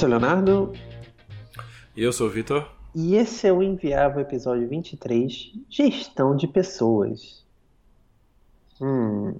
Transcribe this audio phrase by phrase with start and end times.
[0.00, 0.72] Eu sou o Leonardo.
[1.94, 2.66] E eu sou o Vitor.
[2.94, 7.44] E esse é o Enviável episódio 23, Gestão de Pessoas.
[8.80, 9.38] Hum,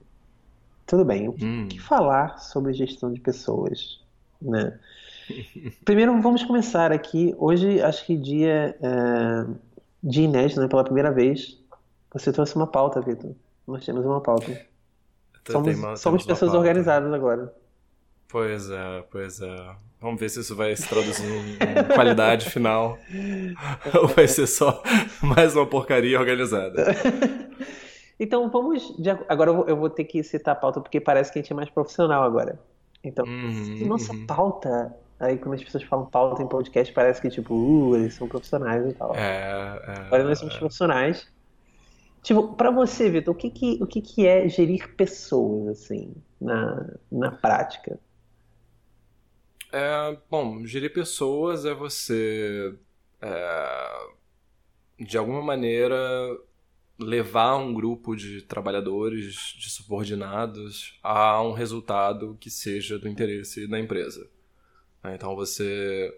[0.87, 1.67] tudo bem, o que, hum.
[1.67, 4.03] que falar sobre gestão de pessoas?
[4.43, 4.79] Né?
[5.83, 7.35] Primeiro vamos começar aqui.
[7.39, 9.47] Hoje acho que dia é,
[10.03, 10.69] de inédito, né?
[10.69, 11.59] Pela primeira vez.
[12.13, 13.35] Você trouxe uma pauta, Vitor.
[13.67, 14.61] Nós temos uma pauta.
[15.51, 17.51] Somos, uma, somos pessoas organizadas agora.
[18.29, 19.77] Pois é, pois é.
[20.01, 22.99] Vamos ver se isso vai se traduzir em qualidade final.
[24.01, 24.83] Ou vai ser só
[25.23, 26.87] mais uma porcaria organizada.
[28.19, 28.95] Então vamos.
[29.29, 31.71] Agora eu vou ter que citar a pauta porque parece que a gente é mais
[31.71, 32.59] profissional agora.
[33.03, 34.27] Então, uhum, nossa uhum.
[34.27, 34.95] pauta.
[35.19, 38.87] Aí quando as pessoas falam pauta em podcast, parece que tipo, uh, eles são profissionais
[38.91, 39.15] e tal.
[39.15, 40.59] É, é, agora nós somos é.
[40.59, 41.29] profissionais.
[42.23, 46.87] Tipo, para você, Vitor, o que que, o que que é gerir pessoas, assim, na,
[47.11, 47.99] na prática?
[49.73, 52.75] É, bom, gerir pessoas é você,
[53.21, 54.09] é,
[54.99, 55.97] de alguma maneira,
[56.99, 63.79] levar um grupo de trabalhadores, de subordinados, a um resultado que seja do interesse da
[63.79, 64.29] empresa.
[65.05, 66.13] Então você,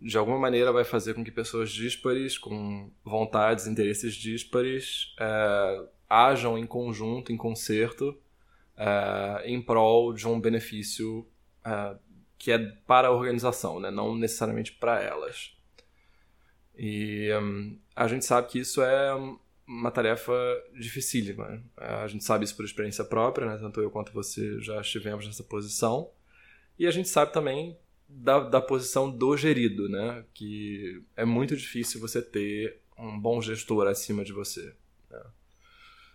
[0.00, 6.56] de alguma maneira, vai fazer com que pessoas díspares, com vontades, interesses díspares, é, ajam
[6.56, 8.16] em conjunto, em concerto,
[8.76, 11.26] é, em prol de um benefício
[11.64, 11.96] é,
[12.44, 13.90] que é para a organização, né?
[13.90, 15.56] não necessariamente para elas.
[16.76, 19.14] E um, a gente sabe que isso é
[19.66, 20.34] uma tarefa
[20.78, 21.64] dificílima.
[21.74, 23.56] A gente sabe isso por experiência própria, né?
[23.56, 26.10] tanto eu quanto você já estivemos nessa posição.
[26.78, 30.22] E a gente sabe também da, da posição do gerido, né?
[30.34, 34.74] que é muito difícil você ter um bom gestor acima de você.
[35.10, 35.22] Né?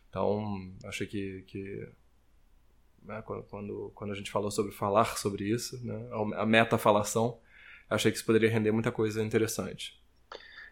[0.07, 1.89] Então, achei que, que
[3.03, 7.39] né, quando, quando a gente falou sobre falar sobre isso, né, a metafalação,
[7.89, 9.99] achei que isso poderia render muita coisa interessante.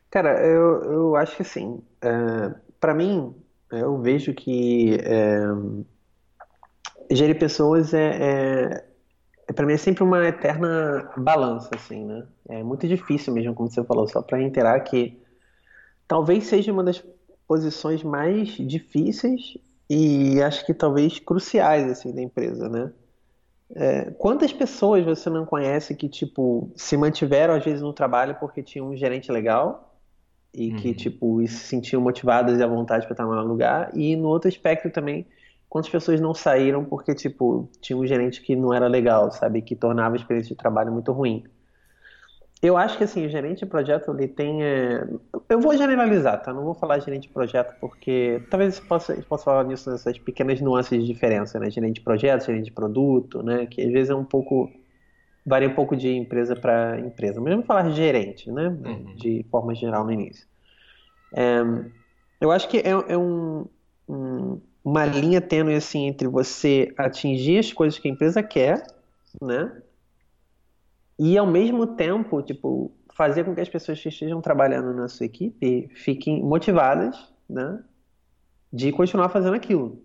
[0.09, 1.81] Cara, eu, eu acho que sim.
[2.01, 3.35] É, para mim,
[3.71, 5.39] eu vejo que é,
[7.11, 8.85] gerir pessoas é, é,
[9.47, 12.25] é para mim é sempre uma eterna balança, assim, né?
[12.47, 15.21] É muito difícil mesmo, como você falou, só para reiterar que
[16.07, 17.03] talvez seja uma das
[17.45, 19.57] posições mais difíceis
[19.89, 22.91] e acho que talvez cruciais assim da empresa, né?
[23.75, 28.63] É, quantas pessoas você não conhece que tipo se mantiveram às vezes no trabalho porque
[28.63, 29.99] tinha um gerente legal
[30.53, 30.77] e uhum.
[30.77, 34.47] que tipo se sentiam motivadas e à vontade para estar no lugar e no outro
[34.47, 35.27] aspecto também
[35.67, 39.75] quantas pessoas não saíram porque tipo tinha um gerente que não era legal, sabe, que
[39.75, 41.43] tornava a experiência de trabalho muito ruim
[42.61, 44.63] eu acho que assim, o gerente de projeto ele tem.
[44.63, 45.07] É...
[45.47, 46.51] Eu vou generalizar, tá?
[46.51, 50.99] Não vou falar gerente de projeto porque talvez possa, possa falar nisso nessas pequenas nuances
[50.99, 51.69] de diferença, né?
[51.69, 53.67] Gerente de projeto, gerente de produto, né?
[53.67, 54.71] Que às vezes é um pouco.
[55.45, 57.39] varia um pouco de empresa para empresa.
[57.39, 58.69] Mas vamos falar gerente, né?
[58.69, 59.15] Uhum.
[59.15, 60.47] De forma geral no início.
[61.33, 61.59] É...
[62.41, 63.67] eu acho que é, é um,
[64.09, 68.87] um, uma linha tênue assim entre você atingir as coisas que a empresa quer,
[69.39, 69.71] né?
[71.19, 75.25] E ao mesmo tempo, tipo, fazer com que as pessoas que estejam trabalhando na sua
[75.25, 77.17] equipe fiquem motivadas,
[77.49, 77.83] né,
[78.71, 80.03] de continuar fazendo aquilo,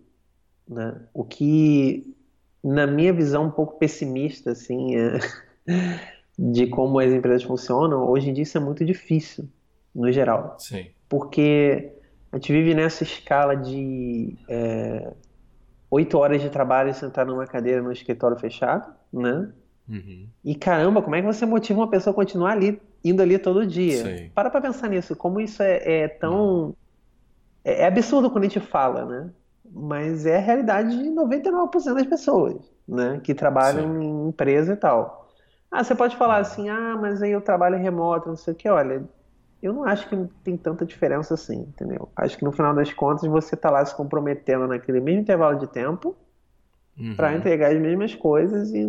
[0.67, 0.99] né?
[1.13, 2.17] O que,
[2.65, 5.19] na minha visão um pouco pessimista, assim, é
[6.39, 9.49] de como as empresas funcionam, hoje em dia isso é muito difícil,
[9.95, 10.57] no geral.
[10.59, 10.87] Sim.
[11.09, 11.93] Porque
[12.31, 15.13] a gente vive nessa escala de é,
[15.91, 19.53] oito horas de trabalho sentar numa cadeira no escritório fechado, né?
[19.89, 20.29] Uhum.
[20.45, 23.67] E caramba, como é que você motiva uma pessoa a continuar ali, indo ali todo
[23.67, 24.05] dia?
[24.05, 24.31] Sim.
[24.35, 26.67] Para pra pensar nisso, como isso é, é tão.
[26.67, 26.75] Uhum.
[27.65, 29.31] É, é, absurdo quando a gente fala, né?
[29.71, 32.57] Mas é a realidade de 99% das pessoas,
[32.87, 33.21] né?
[33.23, 34.07] Que trabalham Sim.
[34.07, 35.29] em empresa e tal.
[35.71, 38.69] Ah, você pode falar assim, ah, mas aí eu trabalho remoto, não sei o que.
[38.69, 39.03] Olha,
[39.63, 42.11] eu não acho que tem tanta diferença assim, entendeu?
[42.17, 45.67] Acho que no final das contas você tá lá se comprometendo naquele mesmo intervalo de
[45.67, 46.17] tempo
[46.99, 47.15] uhum.
[47.15, 48.87] para entregar as mesmas coisas e,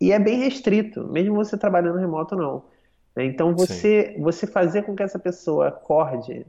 [0.00, 2.64] e é bem restrito, mesmo você trabalhando remoto não.
[3.16, 6.46] Então você, você fazer com que essa pessoa acorde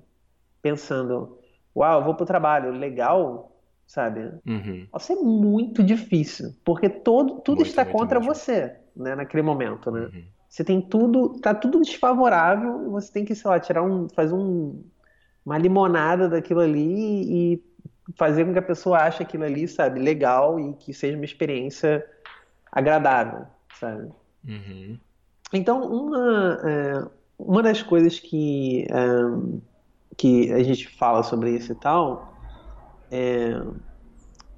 [0.62, 1.38] pensando,
[1.76, 3.52] uau, vou pro trabalho, legal,
[3.88, 4.22] sabe?
[4.46, 4.88] Uhum.
[4.92, 9.92] Vai ser muito difícil, porque todo, tudo muito, está muito contra você, né, naquele momento,
[9.92, 10.02] né?
[10.02, 10.24] Uhum.
[10.48, 14.84] Você tem tudo, tá tudo desfavorável, você tem que, sei lá, tirar um, fazer um,
[15.46, 17.64] uma limonada daquilo ali e
[18.16, 22.06] fazer com que a pessoa ache aquilo ali, sabe, legal e que seja uma experiência
[22.72, 23.46] agradável,
[23.80, 24.10] sabe?
[24.48, 24.98] Uhum.
[25.54, 29.66] Então, uma, é, uma das coisas que, é,
[30.18, 32.32] que a gente fala sobre isso e tal
[33.12, 33.62] é.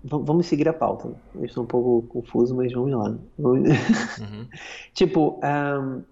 [0.05, 1.15] Vamos seguir a pauta.
[1.33, 3.17] Eu estou um pouco confuso, mas vamos lá.
[3.39, 3.63] Uhum.
[4.93, 6.03] tipo, um,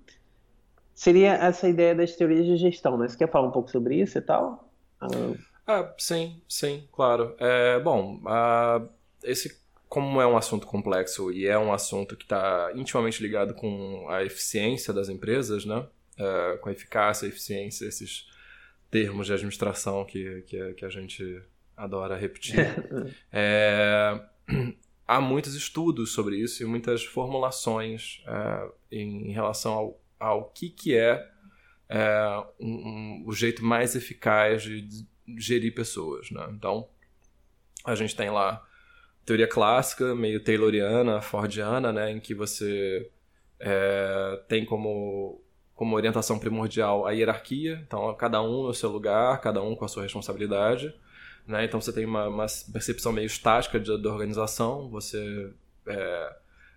[0.95, 3.09] seria essa ideia das teorias de gestão, né?
[3.09, 4.71] Você quer falar um pouco sobre isso e tal?
[5.01, 5.07] Ah,
[5.71, 7.35] ah sim, sim, claro.
[7.39, 8.89] É, bom, uh,
[9.23, 14.07] esse como é um assunto complexo e é um assunto que está intimamente ligado com
[14.09, 15.85] a eficiência das empresas, né?
[16.17, 18.29] Uh, com a eficácia, a eficiência, esses
[18.89, 21.41] termos de administração que, que, que a gente
[21.75, 22.55] adora repetir.
[23.33, 24.21] é,
[25.05, 30.95] há muitos estudos sobre isso e muitas formulações é, em relação ao, ao que, que
[30.95, 31.27] é,
[31.89, 35.05] é um, um, o jeito mais eficaz de
[35.37, 36.31] gerir pessoas.
[36.31, 36.47] Né?
[36.51, 36.87] Então,
[37.85, 38.65] a gente tem lá
[39.25, 43.09] teoria clássica, meio tayloriana, fordiana, né, em que você
[43.59, 45.41] é, tem como,
[45.75, 49.87] como orientação primordial a hierarquia, então cada um no seu lugar, cada um com a
[49.87, 50.93] sua responsabilidade.
[51.47, 51.65] Né?
[51.65, 55.51] Então você tem uma, uma percepção meio estática da organização, você
[55.87, 56.35] é,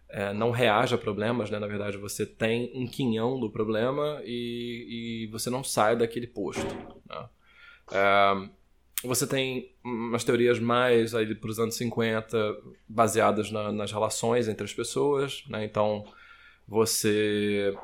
[0.08, 1.58] é, não reage a problemas, né?
[1.58, 6.66] na verdade você tem um quinhão do problema e, e você não sai daquele posto.
[7.08, 7.28] Né?
[7.92, 8.48] É,
[9.02, 12.36] você tem umas teorias mais aí para os anos 50
[12.88, 15.64] baseadas na, nas relações entre as pessoas, né?
[15.64, 16.04] então
[16.66, 17.76] você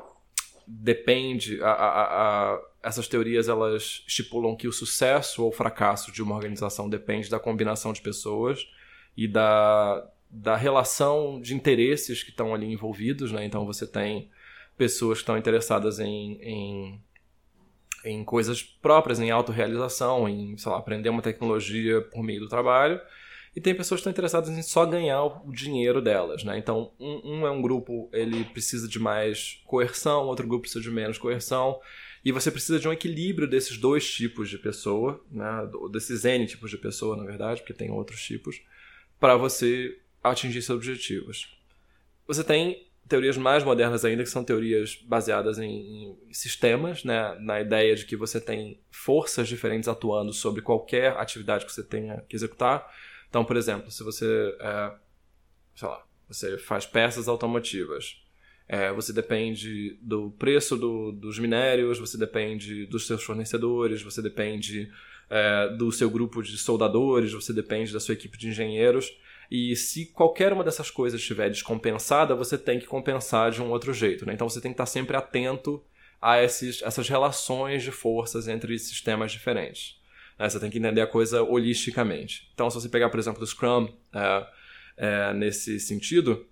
[0.67, 6.35] depende a, a, a, essas teorias elas estipulam que o sucesso ou fracasso de uma
[6.35, 8.67] organização depende da combinação de pessoas
[9.15, 13.45] e da, da relação de interesses que estão ali envolvidos, né?
[13.45, 14.29] Então você tem
[14.77, 17.03] pessoas que estão interessadas em, em,
[18.03, 22.99] em coisas próprias, em autorrealização, em, sei lá, aprender uma tecnologia por meio do trabalho,
[23.55, 26.57] e tem pessoas que estão interessadas em só ganhar o dinheiro delas, né?
[26.57, 30.89] Então, um, um, é um grupo, ele precisa de mais coerção, outro grupo precisa de
[30.89, 31.79] menos coerção,
[32.23, 35.69] e você precisa de um equilíbrio desses dois tipos de pessoa, né?
[35.91, 38.61] Desses N tipos de pessoa, na verdade, porque tem outros tipos,
[39.19, 41.57] para você atingir seus objetivos.
[42.27, 47.37] Você tem teorias mais modernas ainda, que são teorias baseadas em, em, sistemas, né?
[47.41, 52.23] na ideia de que você tem forças diferentes atuando sobre qualquer atividade que você tenha
[52.29, 52.89] que executar.
[53.27, 54.93] Então, por exemplo, se você, é,
[55.75, 58.23] sei lá, você faz peças automotivas,
[58.65, 64.89] é, você depende do preço do, dos minérios, você depende dos seus fornecedores, você depende
[65.29, 69.11] é, do seu grupo de soldadores, você depende da sua equipe de engenheiros.
[69.51, 73.93] E se qualquer uma dessas coisas estiver descompensada, você tem que compensar de um outro
[73.93, 74.25] jeito.
[74.25, 74.33] Né?
[74.33, 75.83] Então você tem que estar sempre atento
[76.21, 79.99] a esses, essas relações de forças entre sistemas diferentes.
[80.39, 80.49] Né?
[80.49, 82.49] Você tem que entender a coisa holisticamente.
[82.53, 84.47] Então, se você pegar, por exemplo, o Scrum é,
[84.95, 86.47] é, nesse sentido,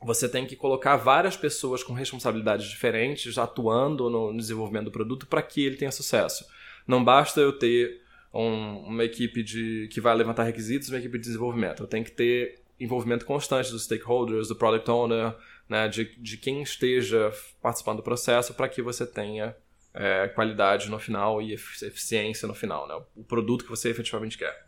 [0.00, 5.42] você tem que colocar várias pessoas com responsabilidades diferentes atuando no desenvolvimento do produto para
[5.42, 6.44] que ele tenha sucesso.
[6.86, 7.99] Não basta eu ter
[8.32, 11.82] um, uma equipe de, que vai levantar requisitos uma equipe de desenvolvimento.
[11.82, 15.34] Eu tenho que ter envolvimento constante dos stakeholders, do product owner,
[15.68, 19.54] né, de, de quem esteja participando do processo para que você tenha
[19.92, 22.94] é, qualidade no final e eficiência no final, né?
[23.16, 24.66] o produto que você efetivamente quer.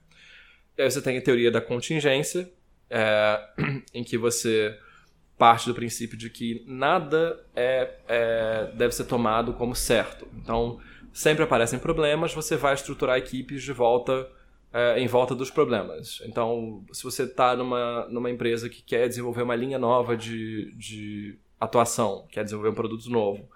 [0.76, 2.50] E aí você tem a teoria da contingência,
[2.90, 3.40] é,
[3.94, 4.78] em que você
[5.38, 10.28] parte do princípio de que nada é, é, deve ser tomado como certo.
[10.36, 10.80] Então,
[11.12, 14.28] sempre aparecem problemas, você vai estruturar equipes de volta
[14.72, 16.22] é, em volta dos problemas.
[16.24, 21.38] Então, se você está numa, numa empresa que quer desenvolver uma linha nova de, de
[21.60, 23.48] atuação, quer desenvolver um produto novo,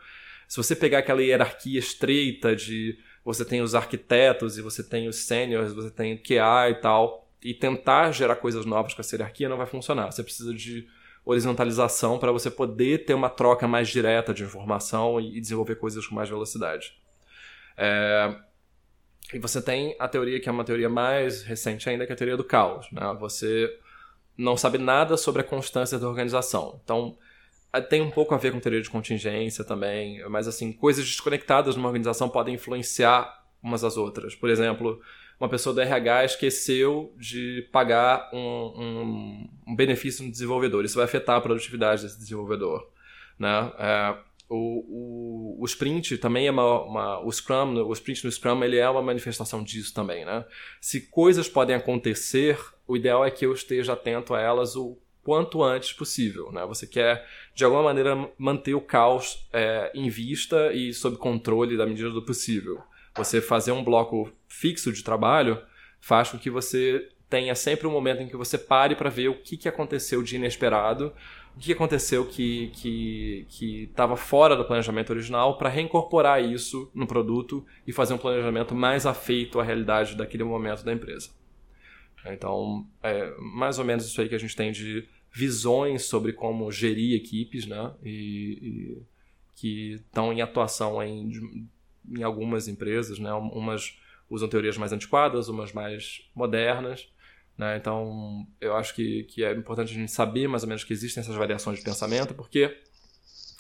[0.46, 5.16] se você pegar aquela hierarquia estreita de você tem os arquitetos e você tem os
[5.24, 9.48] seniors, você tem o QA e tal, e tentar gerar coisas novas com essa hierarquia
[9.48, 10.12] não vai funcionar.
[10.12, 10.86] Você precisa de
[11.24, 16.14] horizontalização para você poder ter uma troca mais direta de informação e desenvolver coisas com
[16.14, 16.94] mais velocidade.
[17.76, 18.34] É...
[19.32, 22.16] E você tem a teoria que é uma teoria mais recente ainda, que é a
[22.16, 22.86] teoria do caos.
[22.92, 23.02] Né?
[23.18, 23.68] Você
[24.38, 26.80] não sabe nada sobre a constância da organização.
[26.84, 27.16] Então,
[27.72, 31.76] é, tem um pouco a ver com teoria de contingência também, mas assim, coisas desconectadas
[31.76, 34.34] numa organização podem influenciar umas às outras.
[34.34, 35.00] Por exemplo,
[35.38, 40.84] uma pessoa do RH esqueceu de pagar um, um, um benefício no desenvolvedor.
[40.84, 42.88] Isso vai afetar a produtividade desse desenvolvedor.
[43.38, 43.72] Né?
[43.78, 44.16] É,
[44.48, 48.76] o, o, o, sprint também é uma, uma, o Scrum, o sprint no Scrum ele
[48.76, 50.44] é uma manifestação disso também, né?
[50.80, 55.60] Se coisas podem acontecer, o ideal é que eu esteja atento a elas o quanto
[55.60, 56.52] antes possível.
[56.52, 56.64] Né?
[56.66, 61.84] Você quer, de alguma maneira, manter o caos é, em vista e sob controle da
[61.84, 62.80] medida do possível.
[63.16, 65.60] Você fazer um bloco fixo de trabalho
[65.98, 69.42] faz com que você tenha sempre um momento em que você pare para ver o
[69.42, 71.12] que, que aconteceu de inesperado,
[71.56, 72.68] o que aconteceu que
[73.48, 78.74] que estava fora do planejamento original, para reincorporar isso no produto e fazer um planejamento
[78.74, 81.30] mais afeito à realidade daquele momento da empresa.
[82.26, 86.70] Então, é mais ou menos isso aí que a gente tem de visões sobre como
[86.70, 87.92] gerir equipes, né?
[88.04, 89.02] E, e
[89.54, 91.30] que estão em atuação em,
[92.16, 93.32] em algumas empresas, né?
[93.32, 93.96] Umas
[94.28, 97.08] usam teorias mais antiquadas, umas mais modernas.
[97.56, 97.76] Né?
[97.76, 101.20] Então, eu acho que, que é importante a gente saber mais ou menos que existem
[101.20, 102.76] essas variações de pensamento, porque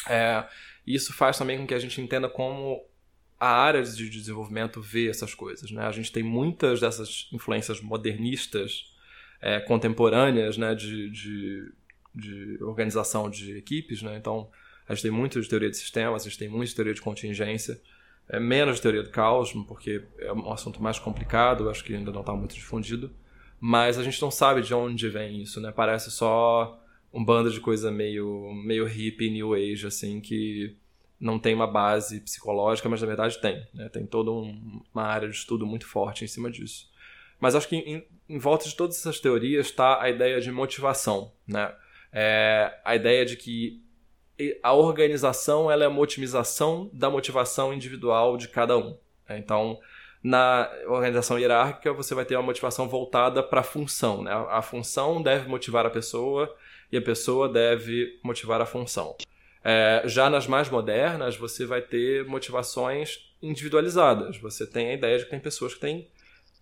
[0.08, 0.44] é,
[0.86, 2.84] isso faz também com que a gente entenda como
[3.38, 5.70] a área de desenvolvimento vê essas coisas.
[5.70, 5.82] Né?
[5.84, 8.94] A gente tem muitas dessas influências modernistas
[9.40, 11.72] é, contemporâneas né, de, de,
[12.14, 14.02] de, organização de equipes.
[14.02, 14.16] Né?
[14.16, 14.48] Então,
[14.88, 17.02] a gente tem muito de teoria de sistemas, a gente tem muito de teoria de
[17.02, 17.80] contingência,
[18.28, 22.10] é, menos de teoria do caos, porque é um assunto mais complicado, acho que ainda
[22.10, 23.10] não está muito difundido.
[23.60, 25.72] Mas a gente não sabe de onde vem isso, né?
[25.72, 26.78] Parece só
[27.12, 30.76] um bando de coisa meio, meio hippie, new age, assim, que
[31.18, 33.66] não tem uma base psicológica, mas na verdade tem.
[33.72, 33.88] Né?
[33.88, 36.90] Tem toda um, uma área de estudo muito forte em cima disso.
[37.40, 41.32] Mas acho que em, em volta de todas essas teorias está a ideia de motivação.
[41.46, 41.74] Né?
[42.12, 43.82] É, a ideia de que
[44.62, 48.96] a organização ela é uma otimização da motivação individual de cada um.
[49.28, 49.38] Né?
[49.38, 49.78] Então,
[50.26, 54.24] na organização hierárquica, você vai ter uma motivação voltada para a função.
[54.24, 54.32] Né?
[54.50, 56.52] A função deve motivar a pessoa
[56.90, 59.14] e a pessoa deve motivar a função.
[59.62, 64.36] É, já nas mais modernas, você vai ter motivações individualizadas.
[64.38, 66.08] Você tem a ideia de que tem pessoas que têm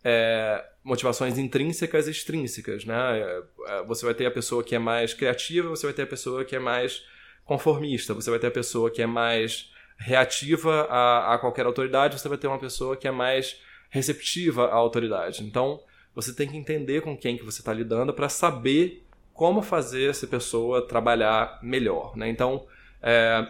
[0.04, 2.84] é, motivações intrínsecas e extrínsecas.
[2.84, 2.94] Né?
[2.94, 6.06] É, é, você vai ter a pessoa que é mais criativa, você vai ter a
[6.06, 7.02] pessoa que é mais
[7.46, 12.28] conformista, você vai ter a pessoa que é mais reativa a, a qualquer autoridade, você
[12.28, 13.60] vai ter uma pessoa que é mais
[13.90, 15.44] receptiva à autoridade.
[15.44, 15.80] Então,
[16.14, 20.26] você tem que entender com quem que você está lidando para saber como fazer essa
[20.26, 22.16] pessoa trabalhar melhor.
[22.16, 22.28] Né?
[22.28, 22.66] Então,
[23.02, 23.46] é,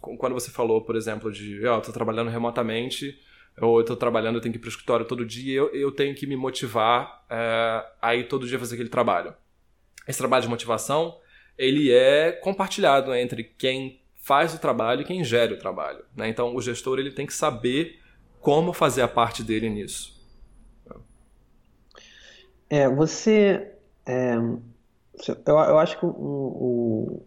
[0.00, 3.18] quando você falou, por exemplo, de oh, eu estou trabalhando remotamente,
[3.60, 6.14] ou estou trabalhando, eu tenho que ir para o escritório todo dia, eu, eu tenho
[6.14, 9.34] que me motivar é, a ir todo dia fazer aquele trabalho.
[10.06, 11.18] Esse trabalho de motivação,
[11.56, 16.02] ele é compartilhado entre quem faz o trabalho e quem gere o trabalho.
[16.16, 16.28] Né?
[16.28, 18.00] Então, o gestor ele tem que saber
[18.40, 20.20] como fazer a parte dele nisso.
[22.68, 23.70] É, você...
[24.04, 27.22] É, eu, eu acho que o, o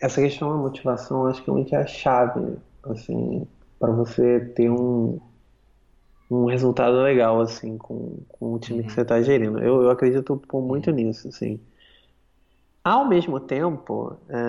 [0.00, 3.46] essa questão da motivação acho que é a chave, assim,
[3.78, 5.20] para você ter um,
[6.28, 8.86] um resultado legal, assim, com, com o time uhum.
[8.86, 9.60] que você está gerindo.
[9.60, 10.96] Eu, eu acredito muito uhum.
[10.96, 11.60] nisso, assim.
[12.82, 14.40] Ao mesmo tempo, é,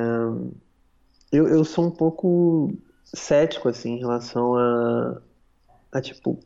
[1.31, 2.73] eu, eu sou um pouco
[3.03, 5.21] cético, assim, em relação a,
[5.91, 6.39] a tipo,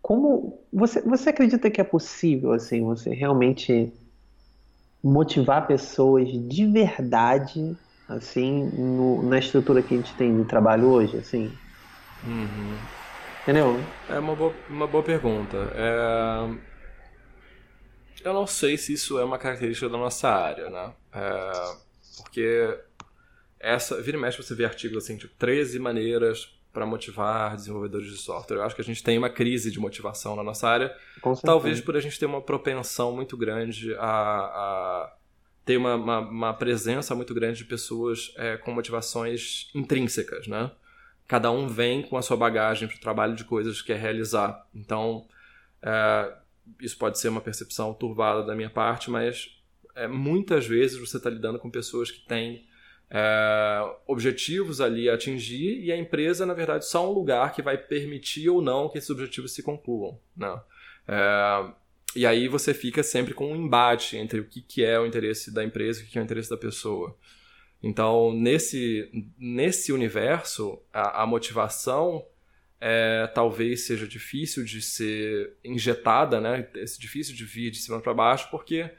[0.00, 3.92] como você, você acredita que é possível, assim, você realmente
[5.02, 7.76] motivar pessoas de verdade
[8.08, 11.50] assim, no, na estrutura que a gente tem de trabalho hoje, assim?
[12.24, 12.76] Uhum.
[13.42, 13.76] Entendeu?
[14.08, 15.56] É uma boa, uma boa pergunta.
[15.74, 16.72] É...
[18.24, 20.92] Eu não sei se isso é uma característica da nossa área, né?
[21.12, 21.52] É...
[22.22, 22.78] Porque
[23.62, 28.16] essa, vira e mexe você vê artigos assim, tipo, 13 maneiras para motivar desenvolvedores de
[28.16, 28.56] software.
[28.56, 30.94] Eu acho que a gente tem uma crise de motivação na nossa área.
[31.42, 35.12] Talvez por a gente ter uma propensão muito grande a, a
[35.64, 40.72] tem uma, uma, uma, presença muito grande de pessoas é, com motivações intrínsecas, né?
[41.28, 44.66] Cada um vem com a sua bagagem para o trabalho de coisas que quer realizar.
[44.74, 45.24] Então,
[45.80, 46.34] é,
[46.80, 49.56] isso pode ser uma percepção turvada da minha parte, mas
[49.94, 52.66] é, muitas vezes você está lidando com pessoas que têm
[53.14, 57.76] é, objetivos ali a atingir e a empresa, na verdade, só um lugar que vai
[57.76, 60.18] permitir ou não que esses objetivos se concluam.
[60.34, 60.58] Né?
[61.06, 61.72] É,
[62.16, 65.52] e aí você fica sempre com um embate entre o que, que é o interesse
[65.52, 67.14] da empresa e o que, que é o interesse da pessoa.
[67.82, 72.24] Então, nesse, nesse universo, a, a motivação
[72.80, 76.66] é, talvez seja difícil de ser injetada, né?
[76.74, 78.90] É difícil de vir de cima para baixo, porque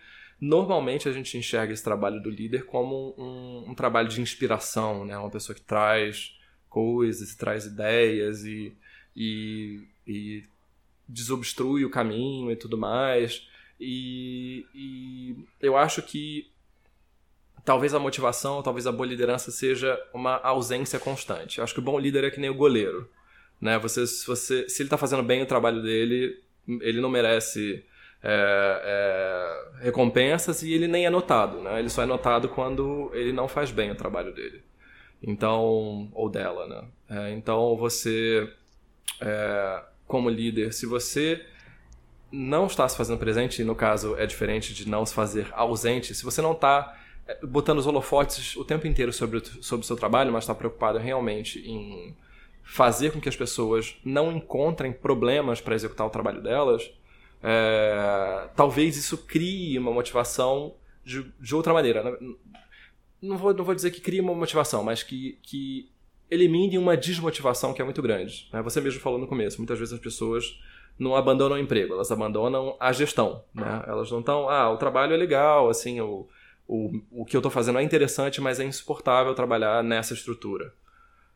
[0.43, 5.17] normalmente a gente enxerga esse trabalho do líder como um, um trabalho de inspiração, né?
[5.17, 6.37] Uma pessoa que traz
[6.69, 8.75] coisas, traz ideias e,
[9.15, 10.43] e, e
[11.07, 13.47] desobstrui o caminho e tudo mais.
[13.79, 16.51] E, e eu acho que
[17.63, 21.59] talvez a motivação, talvez a boa liderança seja uma ausência constante.
[21.59, 23.09] Eu acho que o bom líder é que nem o goleiro.
[23.61, 23.79] Né?
[23.79, 26.37] Você, se, você, se ele está fazendo bem o trabalho dele,
[26.81, 27.85] ele não merece
[28.23, 28.81] é,
[29.79, 31.59] é, recompensas e ele nem é notado.
[31.61, 31.79] Né?
[31.79, 34.63] Ele só é notado quando ele não faz bem o trabalho dele.
[35.21, 36.83] Então, ou dela, né?
[37.09, 38.49] É, então você
[39.21, 41.45] é, como líder, se você
[42.31, 46.15] não está se fazendo presente, e no caso é diferente de não se fazer ausente,
[46.15, 49.95] se você não está eh, botando os holofotes o tempo inteiro sobre sobre o seu
[49.95, 52.15] trabalho, mas está preocupado realmente em
[52.63, 56.91] fazer com que as pessoas não encontrem problemas para executar o trabalho delas,
[57.43, 62.17] é, talvez isso crie uma motivação de, de outra maneira.
[63.21, 65.91] Não vou, não vou dizer que crie uma motivação, mas que, que
[66.31, 68.49] elimine uma desmotivação que é muito grande.
[68.51, 68.61] Né?
[68.61, 70.57] Você mesmo falou no começo, muitas vezes as pessoas
[70.97, 73.43] não abandonam o emprego, elas abandonam a gestão.
[73.53, 73.83] Né?
[73.87, 76.27] Elas não estão, ah, o trabalho é legal, assim, o,
[76.65, 80.73] o, o que eu estou fazendo é interessante, mas é insuportável trabalhar nessa estrutura.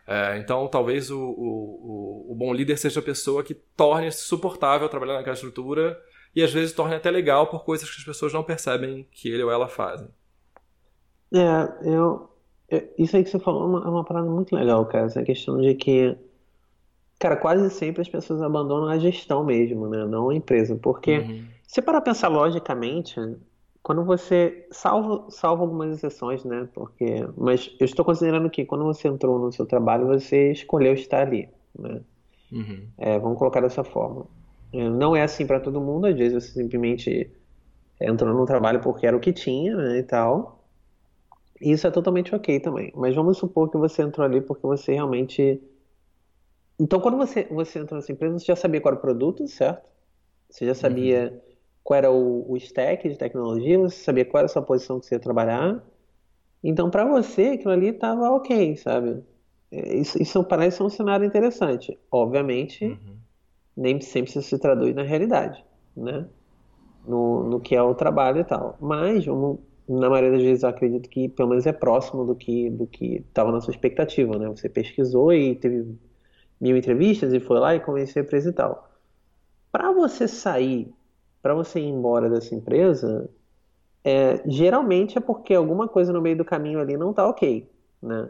[0.07, 5.15] É, então, talvez o, o, o, bom líder seja a pessoa que torne suportável trabalhar
[5.15, 5.99] naquela estrutura
[6.33, 9.43] e às vezes torne até legal por coisas que as pessoas não percebem que ele
[9.43, 10.07] ou ela fazem.
[11.33, 12.29] É, eu,
[12.97, 15.07] isso aí que você falou é uma, é uma parada muito legal, cara.
[15.07, 16.17] Essa questão de que,
[17.19, 20.05] cara, quase sempre as pessoas abandonam a gestão mesmo, né?
[20.05, 20.75] Não a empresa.
[20.75, 21.45] Porque, uhum.
[21.67, 23.15] se para pensar logicamente,
[23.87, 26.67] quando você salva, salva algumas exceções, né?
[26.73, 31.21] Porque, mas eu estou considerando que quando você entrou no seu trabalho, você escolheu estar
[31.21, 31.47] ali,
[31.79, 32.01] né?
[32.51, 32.85] Uhum.
[32.97, 34.25] É, vamos colocar dessa forma.
[34.73, 36.05] É, não é assim para todo mundo.
[36.05, 37.31] Às vezes você simplesmente
[38.01, 40.67] entrou no trabalho porque era o que tinha, né, e tal.
[41.61, 42.91] Isso é totalmente ok também.
[42.93, 45.61] Mas vamos supor que você entrou ali porque você realmente.
[46.77, 49.87] Então, quando você, você entrou nessa empresa, você já sabia qual era o produto, certo?
[50.49, 51.46] Você já sabia uhum
[51.87, 55.05] qual era o, o stack de tecnologia, você sabia qual era a sua posição que
[55.05, 55.81] você ia trabalhar.
[56.61, 59.23] Então, para você, aquilo ali estava ok, sabe?
[59.71, 61.97] É, isso, isso parece um cenário interessante.
[62.11, 63.15] Obviamente, uhum.
[63.77, 65.63] nem sempre isso se traduz na realidade,
[65.95, 66.27] né?
[67.07, 68.75] No, no que é o trabalho e tal.
[68.81, 69.25] Mas,
[69.87, 73.23] na maioria das vezes, eu acredito que pelo menos é próximo do que do que
[73.29, 74.49] estava na sua expectativa, né?
[74.49, 75.97] Você pesquisou e teve
[76.59, 78.91] mil entrevistas e foi lá e convenceu a empresa e tal.
[79.71, 80.93] Para você sair
[81.41, 83.29] para você ir embora dessa empresa,
[84.03, 87.69] é, geralmente é porque alguma coisa no meio do caminho ali não está ok,
[88.01, 88.29] né?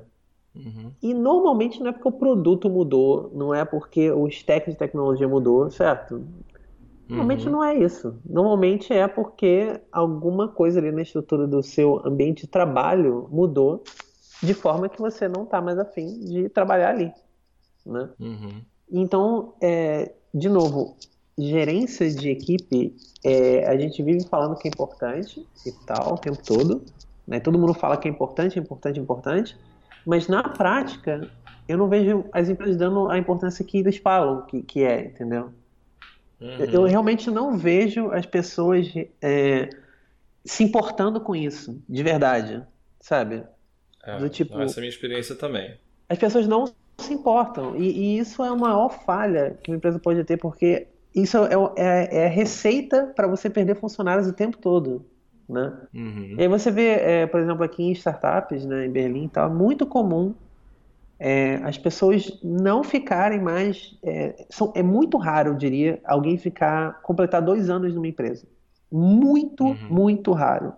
[0.56, 0.92] Uhum.
[1.02, 5.28] E normalmente não é porque o produto mudou, não é porque o stack de tecnologia
[5.28, 6.26] mudou, certo?
[7.08, 7.52] Normalmente uhum.
[7.54, 8.16] não é isso.
[8.26, 13.84] Normalmente é porque alguma coisa ali na estrutura do seu ambiente de trabalho mudou
[14.42, 17.12] de forma que você não está mais afim de trabalhar ali,
[17.86, 18.10] né?
[18.20, 18.62] Uhum.
[18.92, 20.96] Então, é, de novo,
[21.38, 26.42] gerência de equipe, é, a gente vive falando que é importante e tal o tempo
[26.44, 26.84] todo.
[27.28, 27.40] Né?
[27.40, 29.58] Todo mundo fala que é importante, é importante, importante.
[30.06, 31.30] Mas na prática,
[31.68, 35.52] eu não vejo as empresas dando a importância que eles falam que, que é, entendeu?
[36.40, 36.64] Uhum.
[36.72, 39.70] Eu realmente não vejo as pessoas é,
[40.46, 42.64] se importando com isso, de verdade,
[43.00, 43.44] sabe?
[44.04, 45.78] É, Do tipo, essa é a minha experiência também.
[46.08, 46.66] As pessoas não
[46.98, 47.76] se importam.
[47.76, 50.88] E, e, isso é a maior falha que uma empresa pode ter, porque
[51.22, 55.06] isso é, é, é receita para você perder funcionários o tempo todo.
[55.48, 55.74] Né?
[55.94, 56.36] Uhum.
[56.38, 59.50] E aí você vê, é, por exemplo, aqui em startups, né, em Berlim e tal,
[59.50, 60.34] é muito comum
[61.20, 63.98] é, as pessoas não ficarem mais.
[64.04, 68.46] É, são, é muito raro, eu diria, alguém ficar, completar dois anos numa empresa.
[68.92, 69.88] Muito, uhum.
[69.90, 70.74] muito raro.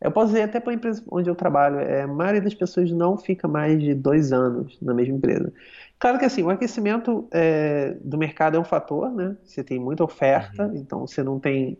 [0.00, 2.90] Eu posso dizer até para a empresa onde eu trabalho, é, a maioria das pessoas
[2.90, 5.52] não fica mais de dois anos na mesma empresa.
[5.98, 9.36] Claro que assim, o aquecimento é, do mercado é um fator, né?
[9.44, 10.76] Você tem muita oferta, uhum.
[10.76, 11.78] então você não tem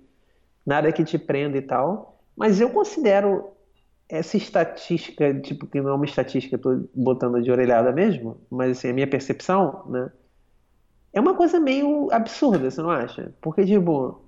[0.66, 2.20] nada que te prenda e tal.
[2.36, 3.52] Mas eu considero
[4.06, 8.72] essa estatística, tipo, que não é uma estatística, eu tô botando de orelhada mesmo, mas
[8.72, 10.10] assim, a minha percepção, né?
[11.12, 13.32] É uma coisa meio absurda, você não acha?
[13.40, 14.20] Porque, tipo,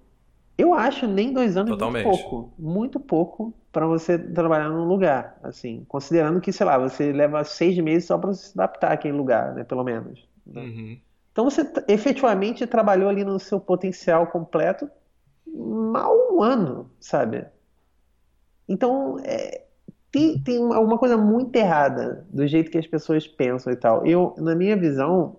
[0.57, 2.05] eu acho nem dois anos Totalmente.
[2.05, 2.53] muito pouco.
[2.59, 7.77] Muito pouco para você trabalhar num lugar, assim, considerando que, sei lá, você leva seis
[7.79, 10.29] meses só para se adaptar àquele lugar, né, pelo menos.
[10.47, 10.61] Né?
[10.61, 10.99] Uhum.
[11.33, 14.89] Então você efetivamente trabalhou ali no seu potencial completo
[15.47, 17.47] mal um ano, sabe?
[18.69, 19.65] Então é,
[20.11, 24.07] tem, tem uma coisa muito errada do jeito que as pessoas pensam e tal.
[24.07, 25.39] Eu, na minha visão,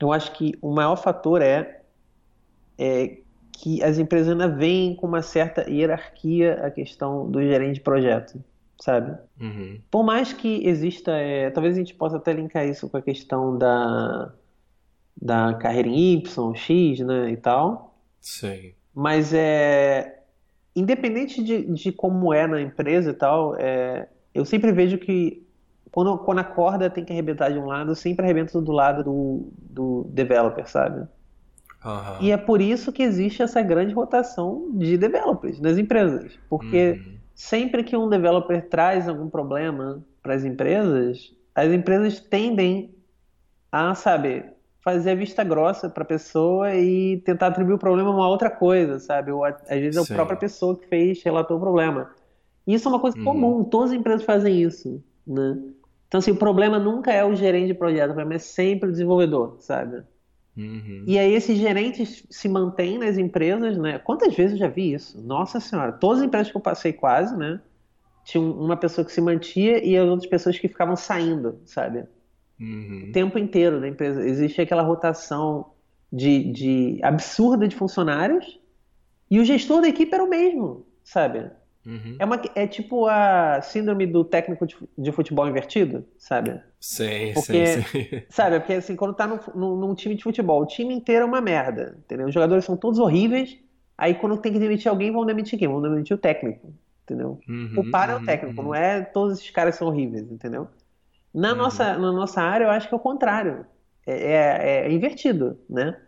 [0.00, 1.82] eu acho que o maior fator é,
[2.76, 3.18] é
[3.58, 8.38] que as empresas ainda veem com uma certa hierarquia a questão do gerente de projeto,
[8.78, 9.16] sabe?
[9.40, 9.80] Uhum.
[9.90, 13.56] Por mais que exista, é, talvez a gente possa até linkar isso com a questão
[13.56, 14.30] da,
[15.20, 17.98] da carreira em Y, X, né, e tal.
[18.20, 18.74] Sim.
[18.94, 20.20] Mas é
[20.74, 25.42] independente de, de como é na empresa e tal, é, eu sempre vejo que
[25.90, 29.48] quando, quando a corda tem que arrebentar de um lado, sempre arrebenta do lado do,
[29.58, 31.08] do developer, sabe?
[31.84, 32.16] Uhum.
[32.20, 36.38] E é por isso que existe essa grande rotação de developers nas empresas.
[36.48, 37.16] Porque uhum.
[37.34, 42.94] sempre que um developer traz algum problema para as empresas, as empresas tendem
[43.70, 44.44] a, sabe,
[44.82, 48.48] fazer a vista grossa para a pessoa e tentar atribuir o problema a uma outra
[48.48, 49.32] coisa, sabe?
[49.32, 52.10] Ou às vezes é a própria pessoa que fez, relatou o problema.
[52.66, 53.24] Isso é uma coisa uhum.
[53.24, 55.58] comum, todas as empresas fazem isso, né?
[56.08, 58.92] Então, assim, o problema nunca é o gerente de projeto, o problema é sempre o
[58.92, 60.02] desenvolvedor, sabe?
[60.56, 61.04] Uhum.
[61.06, 63.98] E aí esses gerentes se mantêm nas empresas, né?
[63.98, 65.20] Quantas vezes eu já vi isso?
[65.20, 67.60] Nossa senhora, todas as empresas que eu passei quase, né?
[68.24, 72.04] Tinha uma pessoa que se mantia e as outras pessoas que ficavam saindo, sabe?
[72.58, 73.06] Uhum.
[73.08, 74.26] O tempo inteiro da empresa.
[74.26, 75.72] Existe aquela rotação
[76.10, 78.58] de, de absurda de funcionários
[79.30, 81.50] e o gestor da equipe era o mesmo, sabe?
[81.86, 82.20] Uhum.
[82.20, 86.62] É, uma, é tipo a síndrome do técnico de, de futebol invertido, sabe?
[86.80, 87.82] Sim, Porque, sim, sim.
[88.28, 91.26] sabe, porque assim, quando tá no, no- num time de futebol, o time inteiro é
[91.26, 92.26] uma merda, entendeu?
[92.28, 93.58] Os jogadores são todos horríveis,
[93.98, 95.68] aí quando tem que demitir alguém, vão demitir quem?
[95.68, 97.44] Vão demitir o técnico, entendeu?
[97.48, 98.64] Uhum, O par é o uhum, técnico, uhum.
[98.64, 100.68] não é todos esses caras são horríveis, entendeu?
[101.34, 101.54] Na Uhum.
[101.54, 103.66] nossa, na nossa área, eu acho que é o contrário.
[104.06, 106.00] É, é- é invertido, né?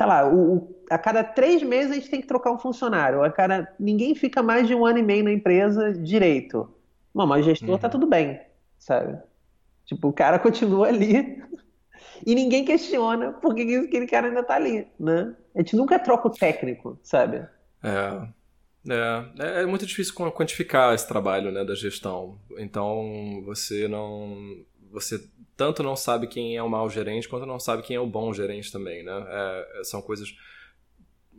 [0.00, 3.22] Tá lá, o, o- a cada três meses a gente tem que trocar um funcionário.
[3.22, 6.68] A cada, ninguém fica mais de um ano e meio na empresa direito.
[7.14, 7.90] Não, mas o gestor tá Uhum.
[7.90, 8.40] tudo bem,
[8.78, 9.18] sabe?
[9.86, 11.42] Tipo, o cara continua ali
[12.26, 15.34] e ninguém questiona por que que aquele cara ainda tá ali, né?
[15.54, 17.46] A gente nunca troca o técnico, sabe?
[17.82, 18.28] É,
[18.88, 22.40] é, é muito difícil quan- quantificar esse trabalho, né, da gestão.
[22.58, 24.36] Então, você não,
[24.90, 28.06] você tanto não sabe quem é o mau gerente, quanto não sabe quem é o
[28.06, 29.12] bom gerente também, né?
[29.28, 30.34] É, é, são coisas,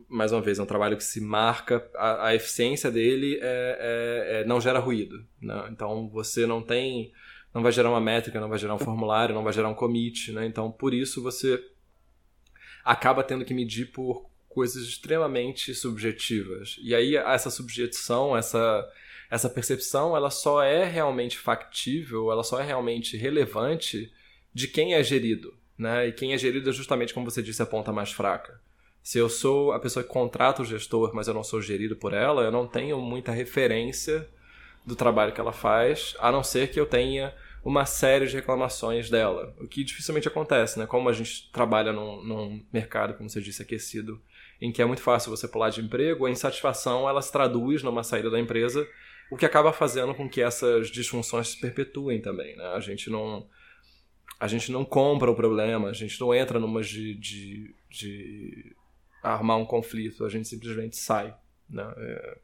[0.07, 4.41] mais uma vez, é um trabalho que se marca, a, a eficiência dele é, é-
[4.41, 5.67] é- não gera ruído, né?
[5.71, 7.11] Então, você não tem,
[7.53, 10.31] não vai gerar uma métrica, não vai gerar um formulário, não vai gerar um commit,
[10.31, 10.45] né?
[10.45, 11.63] Então, por isso você
[12.83, 16.77] acaba tendo que medir por coisas extremamente subjetivas.
[16.81, 18.87] E aí essa subjetição, essa
[19.31, 24.11] essa percepção, ela só é realmente factível, ela só é realmente relevante
[24.53, 26.09] de quem é gerido, né?
[26.09, 28.59] E quem é gerido é justamente como você disse a ponta mais fraca.
[29.01, 32.13] Se eu sou a pessoa que contrata o gestor, mas eu não sou gerido por
[32.13, 34.27] ela, eu não tenho muita referência
[34.85, 39.09] do trabalho que ela faz, a não ser que eu tenha uma série de reclamações
[39.09, 40.85] dela, o que dificilmente acontece, né?
[40.85, 44.21] Como a gente trabalha num, num mercado, como você disse, aquecido,
[44.59, 48.03] em que é muito fácil você pular de emprego, a insatisfação ela se traduz numa
[48.03, 48.85] saída da empresa,
[49.31, 52.65] o que acaba fazendo com que essas disfunções se perpetuem também, né?
[52.75, 53.47] A gente não
[54.37, 58.75] a gente não compra o problema, a gente não entra numa de, de, de
[59.23, 61.33] armar um conflito, a gente simplesmente sai,
[61.69, 61.93] né?
[61.95, 62.37] É,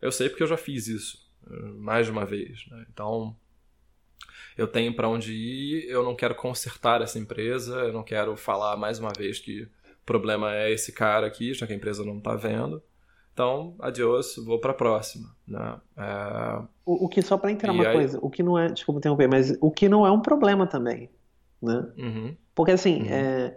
[0.00, 2.86] eu sei porque eu já fiz isso eh, mais de uma vez, né?
[2.90, 3.36] Então
[4.56, 8.78] eu tenho para onde ir, eu não quero consertar essa empresa, eu não quero falar
[8.78, 12.16] mais uma vez que o problema é esse cara aqui, já que a empresa não
[12.16, 12.82] está vendo.
[13.32, 15.28] Então, adiós, vou para a próxima.
[15.46, 15.80] Né?
[15.96, 18.68] É, O, o que, só para entender E uma aí- coisa, o que não é,
[18.68, 21.08] desculpa interromper, mas o que não é um problema também,
[21.62, 21.86] né?
[21.98, 23.08] uhum, Porque assim, Uhum.
[23.08, 23.56] é,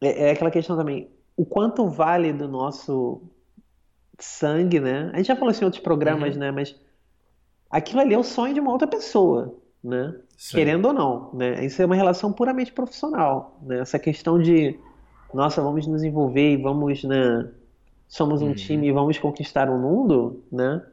[0.00, 3.22] é, é aquela questão também, o quanto vale do nosso
[4.18, 5.10] sangue, né?
[5.12, 6.40] A gente já falou isso em outros programas, Uhum.
[6.40, 6.50] né?
[6.50, 6.76] Mas
[7.70, 10.14] aquilo ali é o sonho de uma outra pessoa, né?
[10.36, 10.56] sim.
[10.56, 11.64] Querendo ou não, né?
[11.64, 13.78] Isso é uma relação puramente profissional, né?
[13.80, 14.78] Essa questão de,
[15.32, 17.50] nossa, vamos nos envolver e vamos, né?
[18.12, 18.54] Somos um Uhum.
[18.54, 20.86] time e vamos conquistar o mundo, né?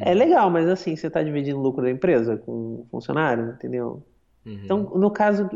[0.00, 0.18] É Uhum.
[0.18, 4.02] legal, mas assim, você está dividindo o lucro da empresa com o funcionário, entendeu?
[4.46, 4.64] Uhum.
[4.64, 5.48] Então, no caso,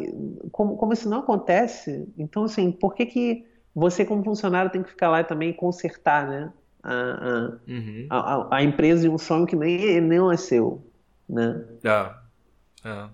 [0.53, 4.91] como, como isso não acontece, então assim, por que que você como funcionário tem que
[4.91, 6.53] ficar lá também e consertar, né?
[6.83, 8.09] A, Uhum.
[8.11, 10.83] a, a, a empresa e um sonho que nem, nem é seu,
[11.29, 11.65] né?
[11.85, 12.15] É,
[12.85, 13.11] é.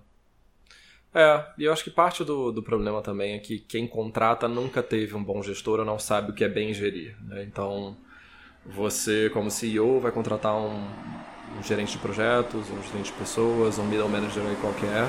[1.15, 4.83] É, e eu acho que parte do, do problema também é que quem contrata nunca
[4.83, 7.15] teve um bom gestor ou não sabe o que é bem gerir.
[7.23, 7.41] né?
[7.43, 7.95] Então,
[8.65, 10.75] você, como CEO, vai contratar um,
[11.57, 15.05] um gerente de projetos, um gerente de pessoas, um middle manager aí qualquer,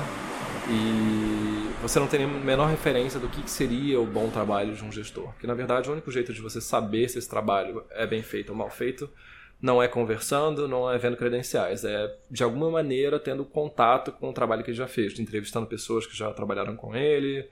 [0.69, 4.85] e você não tem a menor referência do que que seria o bom trabalho de
[4.85, 5.27] um gestor.
[5.33, 8.51] Porque, na verdade, o único jeito de você saber se esse trabalho é bem feito
[8.51, 9.09] ou mal feito
[9.61, 14.33] não é conversando, não é vendo credenciais, é de alguma maneira tendo contato com o
[14.33, 17.47] trabalho que ele já fez, entrevistando pessoas que já trabalharam com ele,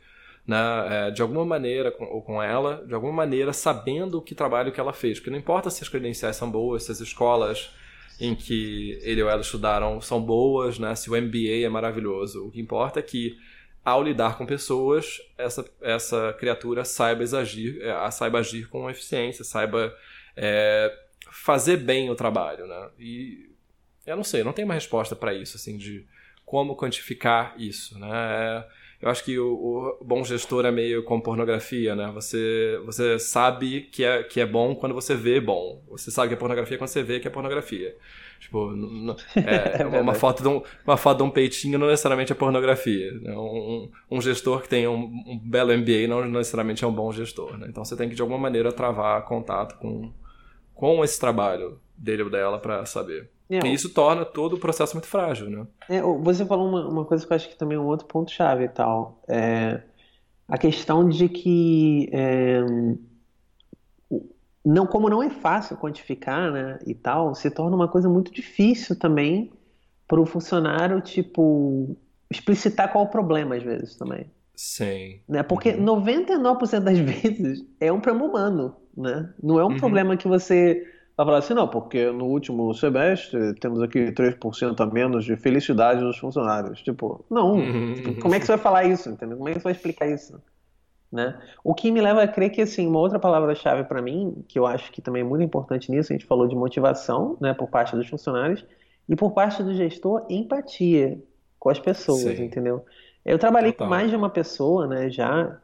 [0.46, 4.36] né, é, de alguma maneira, com, ou com ela, de alguma maneira sabendo o que
[4.36, 5.20] trabalho que ela fez.
[5.20, 7.72] Porque não importa se as credenciais são boas, se as escolas
[8.20, 12.46] em que ele ou ela estudaram são boas, né, se o MBA é maravilhoso.
[12.46, 13.36] O que importa é que,
[13.84, 19.91] ao lidar com pessoas, essa, essa criatura saiba agir, é, saiba agir com eficiência, saiba
[20.38, 21.05] é,
[21.43, 22.65] fazer bem o trabalho.
[22.67, 22.89] Né?
[23.00, 23.50] E
[24.06, 26.06] eu não sei, não tenho uma resposta para isso, assim, de
[26.45, 28.08] como quantificar isso, né?
[28.12, 28.67] É,
[29.02, 32.12] eu acho que o, o bom gestor é meio como pornografia, né?
[32.13, 35.84] Você, você sabe que é, que é bom quando você vê bom.
[35.89, 37.95] Você sabe que é pornografia quando você vê que é pornografia.
[38.39, 42.32] Tipo, n- é, É uma, foto de um, uma foto de um peitinho não necessariamente
[42.32, 43.12] é pornografia.
[43.13, 43.36] né?
[43.36, 47.58] Um, um gestor que tem um, um belo MBA não necessariamente é um bom gestor,
[47.58, 47.65] né?
[47.69, 50.12] Então você tem que, de alguma maneira, travar contato com,
[50.76, 53.32] com esse trabalho dele ou dela para saber.
[53.50, 55.66] É, E isso torna todo o processo muito frágil, né?
[55.90, 58.66] É, você falou uma, uma coisa que eu acho que também é um outro ponto-chave
[58.66, 59.20] e tal.
[59.28, 59.82] É
[60.48, 62.62] a questão de que é,
[64.64, 68.98] não, como não é fácil quantificar, né, e tal, se torna uma coisa muito difícil
[68.98, 69.52] também
[70.08, 71.96] para o funcionário, tipo,
[72.30, 74.30] explicitar qual o problema às vezes também.
[74.56, 75.20] Sim.
[75.28, 75.44] Né?
[75.44, 75.86] Porque uhum.
[75.86, 79.34] 99% das vezes é um problema humano, né?
[79.41, 79.78] Não é um uhum.
[79.78, 80.86] problema que você
[81.18, 86.02] vai falar assim, não, porque no último semestre temos aqui 3% a menos de felicidade
[86.02, 86.82] dos funcionários.
[86.82, 87.54] Tipo, não.
[87.54, 87.94] Uhum.
[87.94, 89.38] Tipo, como é que você vai falar isso, entendeu?
[89.38, 90.41] Como é que você vai explicar isso?
[91.12, 91.39] Né?
[91.63, 94.65] O que me leva a crer que assim uma outra palavra-chave para mim, que eu
[94.65, 97.96] acho que também é muito importante nisso, a gente falou de motivação, né, por parte
[97.96, 98.65] dos funcionários
[99.08, 101.18] e por parte do gestor, empatia
[101.58, 102.44] com as pessoas, Sim.
[102.44, 102.84] entendeu?
[103.26, 103.88] Eu trabalhei Total.
[103.88, 105.58] com mais de uma pessoa, né, já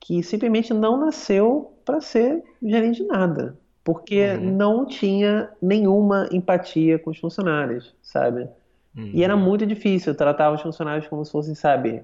[0.00, 4.56] que simplesmente não nasceu para ser gerente de nada, porque uhum.
[4.56, 8.48] não tinha nenhuma empatia com os funcionários, sabe?
[8.96, 9.10] Uhum.
[9.12, 9.42] E era uhum.
[9.42, 12.02] muito difícil tratar os funcionários como se fossem, sabe,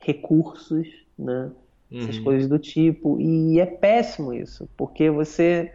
[0.00, 1.50] recursos, né?
[1.92, 2.24] Essas uhum.
[2.24, 3.20] coisas do tipo.
[3.20, 5.70] E é péssimo isso, porque você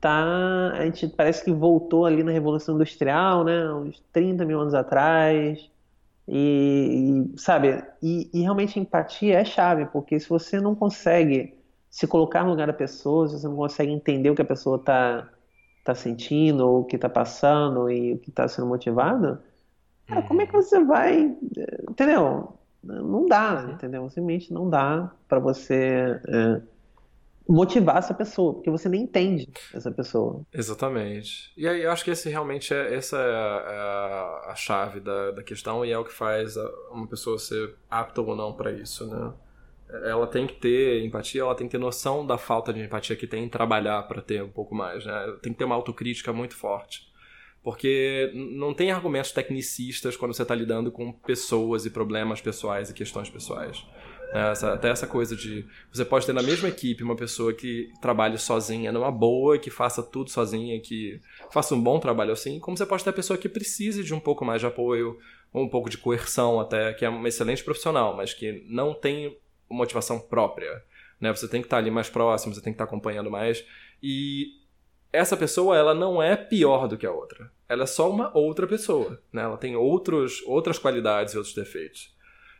[0.00, 0.72] tá.
[0.74, 3.72] A gente parece que voltou ali na Revolução Industrial, né?
[3.72, 5.70] Uns 30 mil anos atrás.
[6.28, 11.54] E, sabe, e, e, realmente empatia é chave, porque se você não consegue
[11.90, 14.76] se colocar no lugar da pessoa, se você não consegue entender o que a pessoa
[14.76, 15.28] está
[15.84, 19.38] tá sentindo, ou o que está passando e o que está sendo motivado,
[20.06, 20.62] cara, como é que uhum.
[20.62, 21.36] você vai,
[21.90, 22.56] entendeu?
[22.82, 24.08] Não dá, entendeu?
[24.08, 26.62] Simplesmente não dá para você é,
[27.48, 30.42] motivar essa pessoa, porque você nem entende essa pessoa.
[30.52, 31.52] Exatamente.
[31.56, 35.32] E aí eu acho que esse realmente é essa é a, é a chave da,
[35.32, 36.56] da questão e é o que faz
[36.90, 39.32] uma pessoa ser apta ou não para isso, né?
[40.04, 43.26] Ela tem que ter empatia, ela tem que ter noção da falta de empatia que
[43.26, 45.36] tem em trabalhar para ter um pouco mais, né?
[45.42, 47.12] Tem que ter uma autocrítica muito forte.
[47.62, 52.94] Porque não tem argumentos tecnicistas quando você está lidando com pessoas e problemas pessoais e
[52.94, 53.86] questões pessoais.
[54.32, 55.66] Essa, até essa coisa de.
[55.92, 60.02] Você pode ter na mesma equipe uma pessoa que trabalhe sozinha numa boa, que faça
[60.02, 63.48] tudo sozinha, que faça um bom trabalho assim, como você pode ter a pessoa que
[63.48, 65.18] precise de um pouco mais de apoio,
[65.52, 69.36] um pouco de coerção até, que é uma excelente profissional, mas que não tem
[69.68, 70.82] motivação própria.
[71.20, 71.30] Né?
[71.30, 73.64] Você tem que estar ali mais próximo, você tem que estar acompanhando mais.
[74.02, 74.46] E
[75.12, 77.52] essa pessoa ela não é pior do que a outra.
[77.68, 79.22] Ela é só uma outra pessoa.
[79.30, 79.42] Né?
[79.42, 82.14] Ela tem outros, outras qualidades e outros defeitos.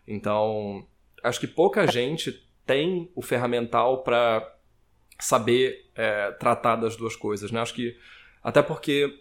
[0.06, 0.86] Então,
[1.22, 4.56] acho que pouca gente tem o ferramental para
[5.18, 7.60] saber é, tratar das duas coisas, né?
[7.60, 7.96] Acho que
[8.42, 9.20] até porque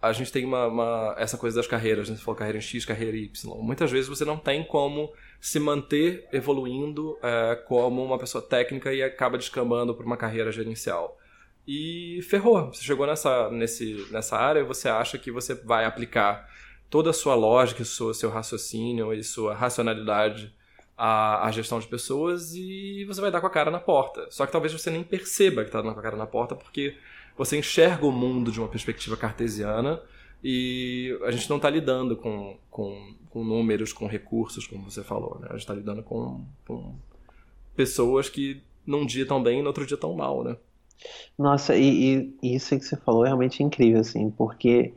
[0.00, 2.16] a gente tem uma, uma, essa coisa das carreiras, né?
[2.16, 3.62] Você falou carreira em X, carreira em Y.
[3.62, 9.02] Muitas vezes você não tem como se manter evoluindo é, como uma pessoa técnica e
[9.02, 11.18] acaba descambando para uma carreira gerencial.
[11.66, 12.72] E ferrou.
[12.72, 16.48] Você chegou nessa, nesse, nessa área e você acha que você vai aplicar
[16.90, 20.52] toda a sua lógica, seu, seu raciocínio e sua racionalidade
[20.96, 24.26] a, a, gestão de pessoas e você vai dar com a cara na porta.
[24.30, 26.96] Só que talvez você nem perceba que está dando com a cara na porta porque
[27.36, 30.00] você enxerga o mundo de uma perspectiva cartesiana
[30.44, 35.38] e a gente não está lidando com, com, com, números, com recursos, como você falou.
[35.40, 35.46] Né?
[35.48, 36.94] A gente está lidando com, com,
[37.76, 40.56] pessoas que num dia tão bem e no outro dia tão mal, né?
[41.36, 44.94] Nossa, e, e, isso que você falou é realmente incrível, assim, porque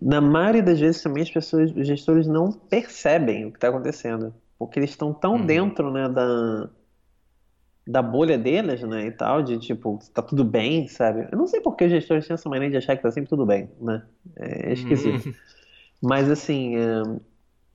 [0.00, 4.34] na maioria das vezes também as pessoas, os gestores não percebem o que está acontecendo.
[4.58, 5.46] Porque eles estão tão uhum.
[5.46, 6.68] dentro, né, da,
[7.86, 11.28] da bolha deles, né, e tal, de tipo, tá tudo bem, sabe?
[11.30, 13.46] Eu não sei porque os gestores têm essa maneira de achar que tá sempre tudo
[13.46, 14.04] bem, né?
[14.36, 15.26] É esquisito.
[15.26, 15.34] Uhum.
[16.02, 17.02] Mas assim, é...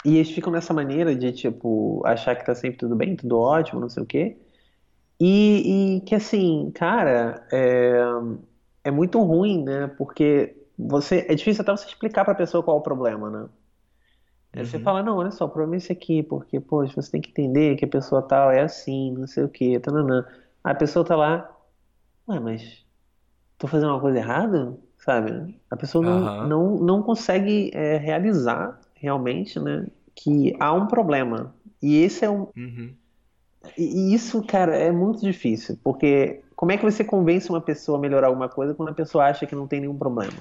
[0.05, 3.79] e eles ficam nessa maneira de, tipo, achar que tá sempre tudo bem, tudo ótimo,
[3.79, 4.37] não sei o quê.
[5.19, 7.97] E, e que assim, cara, é,
[8.83, 9.87] é muito ruim, né?
[9.97, 13.49] Porque você é difícil até você explicar para a pessoa qual é o problema, né?
[14.55, 14.83] Aí você uhum.
[14.83, 17.75] fala, não, olha só, o problema é esse aqui, porque, poxa, você tem que entender
[17.75, 20.25] que a pessoa tal é assim, não sei o que, tananã.
[20.63, 21.49] A pessoa tá lá,
[22.27, 22.85] ué, mas
[23.57, 24.77] tô fazendo uma coisa errada?
[24.99, 25.59] Sabe?
[25.69, 26.47] A pessoa não, uhum.
[26.47, 31.53] não, não consegue é, realizar realmente, né, que há um problema.
[31.81, 32.47] E esse é um...
[32.55, 32.93] Uhum.
[33.77, 38.01] E isso, cara, é muito difícil, porque como é que você convence uma pessoa a
[38.01, 40.33] melhorar alguma coisa quando a pessoa acha que não tem nenhum problema?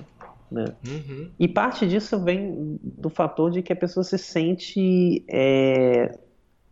[0.52, 0.66] Né?
[0.86, 1.30] Uhum.
[1.38, 6.16] E parte disso vem do fator de que a pessoa se sente, é,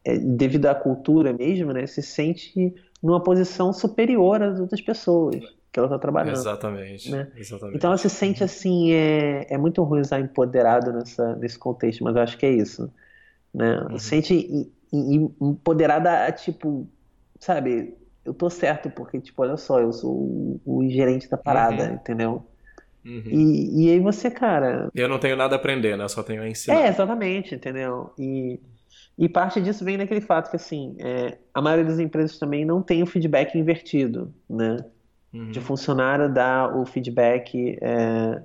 [0.04, 5.36] é, devido à cultura mesmo, né, se sente numa posição superior às outras pessoas
[5.72, 6.36] que ela está trabalhando.
[6.36, 7.28] Exatamente, né?
[7.36, 7.76] exatamente.
[7.76, 12.14] Então ela se sente assim, é, é muito ruim usar empoderado nessa, nesse contexto, mas
[12.14, 12.92] eu acho que é isso.
[13.54, 13.80] Né?
[13.90, 13.98] Uhum.
[13.98, 16.86] Sente empoderada a tipo,
[17.38, 21.88] sabe, eu tô certo porque, tipo, olha só, eu sou o, o gerente da parada,
[21.88, 21.94] uhum.
[21.94, 22.46] entendeu?
[23.04, 23.22] Uhum.
[23.26, 24.90] E, e aí você, cara.
[24.94, 26.04] Eu não tenho nada a aprender, né?
[26.04, 26.80] Eu só tenho a ensinar.
[26.80, 28.12] É, exatamente, entendeu?
[28.18, 28.60] E,
[29.18, 32.82] e parte disso vem daquele fato que, assim, é, a maioria das empresas também não
[32.82, 34.84] tem o feedback invertido, né?
[35.32, 35.50] Uhum.
[35.50, 38.42] De funcionário dar o feedback, é,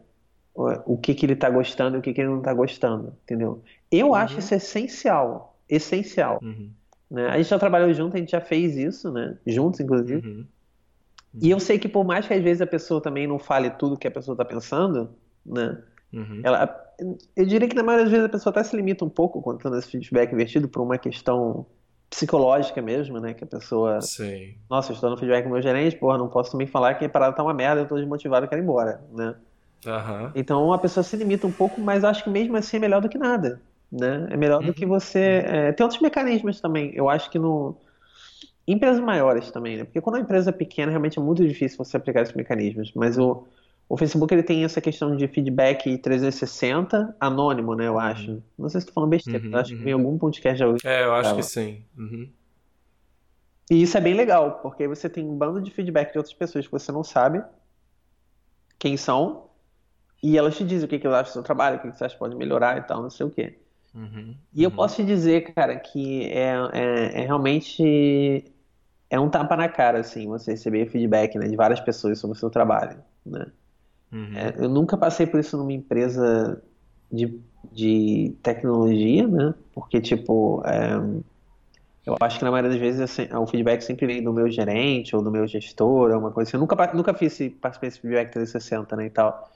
[0.53, 3.61] o, que, que ele tá gostando e o que, que ele não tá gostando, entendeu?
[3.91, 4.15] Eu uhum.
[4.15, 6.39] acho isso essencial, essencial.
[6.41, 6.69] Uhum.
[7.09, 7.27] Né?
[7.27, 9.37] A gente já trabalhou junto, a gente já fez isso, né?
[9.45, 10.45] Juntos, inclusive.
[11.35, 11.39] Uhum.
[11.41, 13.97] E eu sei que por mais que às vezes a pessoa também não fale tudo
[13.97, 15.09] que a pessoa está pensando,
[15.45, 15.77] né?
[16.13, 16.41] Uhum.
[16.43, 16.73] Ela,
[17.35, 19.57] eu diria que na maioria das vezes a pessoa até se limita um pouco quando
[19.57, 21.65] está nesse feedback invertido por uma questão
[22.09, 23.33] psicológica mesmo, né?
[23.33, 23.99] Que a pessoa.
[23.99, 24.55] Sim.
[24.69, 27.09] Nossa, eu estou no feedback com meu gerente, porra, não posso também falar que a
[27.09, 29.35] parada tá uma merda, eu estou desmotivado, eu quero ir embora, né?
[29.85, 30.31] Uhum.
[30.33, 33.09] Então a pessoa se limita um pouco, mas acho que mesmo assim é melhor do
[33.09, 34.27] que nada, né?
[34.31, 34.67] É melhor uhum.
[34.67, 35.43] do que você.
[35.45, 35.71] É...
[35.73, 36.91] tem outros mecanismos também.
[36.95, 37.75] Eu acho que no
[38.67, 39.83] empresas maiores também, né?
[39.83, 42.91] Porque quando a empresa é pequena, realmente é muito difícil você aplicar esses mecanismos.
[42.95, 43.45] Mas o,
[43.87, 47.87] o Facebook ele tem essa questão de feedback 360 anônimo, né?
[47.87, 48.31] Eu acho.
[48.31, 48.41] Uhum.
[48.57, 49.83] Não sei se estou falando besteira, uhum, acho uhum.
[49.83, 50.79] que em algum podcast já ouvi.
[50.83, 51.83] É, eu acho que sim.
[51.97, 52.29] Uhum.
[53.69, 56.65] E isso é bem legal, porque você tem um bando de feedback de outras pessoas
[56.65, 57.43] que você não sabe
[58.77, 59.45] quem são,
[60.21, 61.97] e elas te dizem o que, que elas acham do seu trabalho, o que, que
[61.97, 63.57] você acha que pode melhorar e tal, não sei o quê.
[63.93, 68.43] Uhum, e eu posso te dizer, cara, que é, é, é realmente
[69.09, 72.39] é um tapa na cara, assim, você receber feedback né, de várias pessoas sobre o
[72.39, 73.47] seu trabalho, né?
[74.11, 74.35] Uhum.
[74.35, 76.61] É, eu nunca passei por isso numa empresa
[77.11, 77.39] de,
[77.71, 79.53] de tecnologia, né?
[79.73, 80.95] Porque, tipo, é,
[82.05, 85.15] eu acho que na maioria das vezes assim, o feedback sempre vem do meu gerente
[85.15, 86.57] ou do meu gestor, alguma coisa assim.
[86.57, 89.51] Eu nunca, nunca fiz esse, participei desse feedback 360, né, e tal.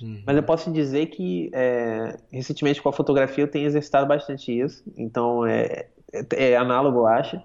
[0.00, 0.22] Uhum.
[0.26, 4.84] Mas eu posso dizer que, é, recentemente com a fotografia eu tenho exercitado bastante isso.
[4.96, 7.40] Então, é, é, é análogo, eu acho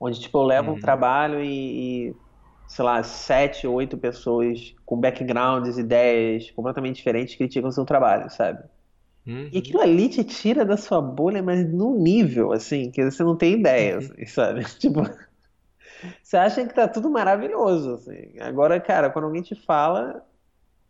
[0.00, 0.78] onde tipo eu levo uhum.
[0.78, 2.16] um trabalho e, e,
[2.66, 8.64] sei lá, sete, oito pessoas com backgrounds, ideias completamente diferentes criticam o seu trabalho, sabe?
[9.26, 9.50] Uhum.
[9.52, 13.36] E aquilo ali te tira da sua bolha, mas num nível, assim, que você não
[13.36, 13.98] tem ideia, uhum.
[13.98, 14.64] assim, sabe?
[14.80, 15.02] Tipo,
[16.22, 18.38] você acha que tá tudo maravilhoso, assim.
[18.40, 20.24] Agora, cara, quando alguém te fala,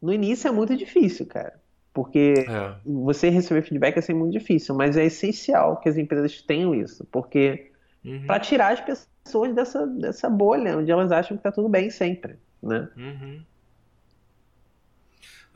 [0.00, 1.60] no início é muito difícil, cara.
[1.92, 2.74] Porque é.
[2.84, 7.04] você receber feedback é sempre muito difícil, mas é essencial que as empresas tenham isso,
[7.10, 7.69] porque
[8.04, 8.26] uhum.
[8.26, 12.38] para tirar as pessoas dessa, dessa bolha, onde elas acham que tá tudo bem sempre,
[12.62, 12.88] né?
[12.96, 13.44] Uhum.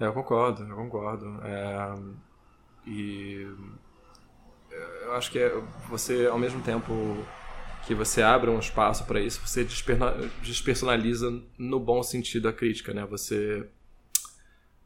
[0.01, 1.41] É, eu concordo, eu concordo.
[1.45, 1.95] É,
[2.87, 3.47] e
[5.03, 5.51] eu acho que é,
[5.89, 6.93] você, ao mesmo tempo
[7.87, 9.67] que você abre um espaço para isso, você
[10.43, 13.05] despersonaliza no bom sentido a crítica, né?
[13.07, 13.69] Você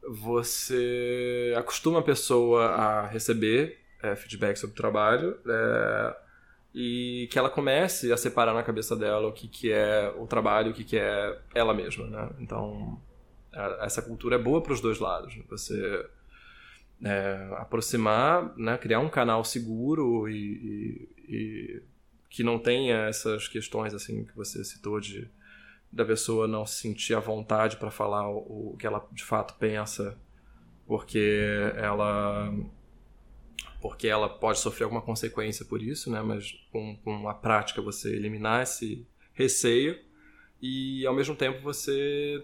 [0.01, 6.15] você acostuma a pessoa a receber é, feedback sobre o trabalho, é,
[6.73, 10.71] e que ela comece a separar na cabeça dela o que, que é o trabalho,
[10.71, 12.29] o que, que é ela mesma, né?
[12.39, 13.01] Então,
[13.81, 15.35] essa cultura é boa para os dois lados.
[15.35, 15.43] Né?
[15.49, 16.05] Você
[17.03, 18.77] é, aproximar, né?
[18.77, 21.83] criar um canal seguro e, e, e,
[22.29, 25.29] que não tenha essas questões assim que você citou de
[25.91, 29.55] da pessoa não se sentir à vontade para falar o, o que ela de fato
[29.55, 30.15] pensa,
[30.85, 32.53] porque ela
[33.81, 36.21] porque ela pode sofrer alguma consequência por isso, né?
[36.21, 39.97] Mas com, com a prática você eliminar esse receio
[40.61, 42.43] e ao mesmo tempo você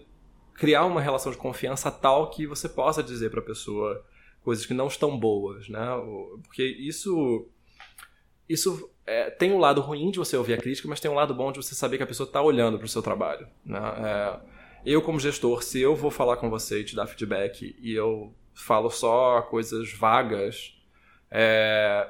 [0.54, 4.04] criar uma relação de confiança tal que você possa dizer para a pessoa
[4.42, 5.86] coisas que não estão boas, né?
[6.42, 7.46] Porque isso
[8.48, 11.34] isso é, tem um lado ruim de você ouvir a crítica, mas tem um lado
[11.34, 13.78] bom de você saber que a pessoa está olhando para o seu trabalho, né?
[13.78, 14.40] É,
[14.86, 18.32] eu como gestor, se eu vou falar com você e te dar feedback e eu
[18.54, 20.75] falo só coisas vagas
[21.30, 22.08] é,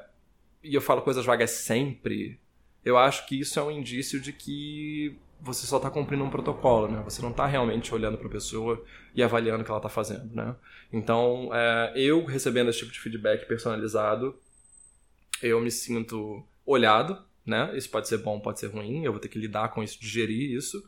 [0.63, 2.39] e eu falo coisas vagas sempre,
[2.83, 6.87] eu acho que isso é um indício de que você só está cumprindo um protocolo,
[6.87, 7.01] né?
[7.03, 10.33] Você não está realmente olhando para a pessoa e avaliando o que ela está fazendo,
[10.33, 10.55] né?
[10.91, 14.35] Então, é, eu recebendo esse tipo de feedback personalizado,
[15.41, 17.71] eu me sinto olhado, né?
[17.75, 20.51] Isso pode ser bom, pode ser ruim, eu vou ter que lidar com isso, digerir
[20.51, 20.83] isso.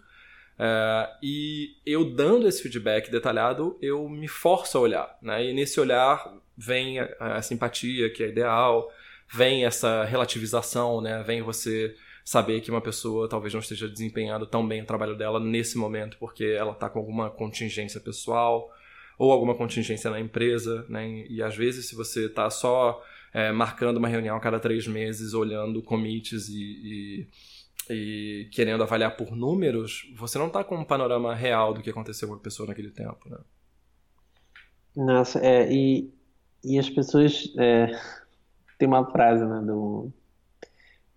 [0.60, 5.46] É, e eu dando esse feedback detalhado, eu me forço a olhar, né?
[5.46, 8.92] E nesse olhar vem a, a, simpatia, que é ideal,
[9.34, 11.24] vem essa relativização, né?
[11.24, 11.96] Vem você
[12.26, 16.18] saber que uma pessoa talvez não esteja desempenhando tão bem o trabalho dela nesse momento
[16.20, 18.70] porque ela está com alguma contingência pessoal
[19.18, 21.26] ou alguma contingência na empresa, né?
[21.30, 23.02] E às vezes se você está só
[23.34, 27.28] é, marcando uma reunião a cada três meses, olhando commits e, e,
[27.90, 32.28] e querendo avaliar por números, você não está com um panorama real do que aconteceu
[32.28, 33.38] com a pessoa naquele tempo, né?
[34.96, 36.12] Nossa, é, e
[36.64, 37.54] e as pessoas.
[37.58, 37.92] É,
[38.78, 40.12] tem uma frase, né, do.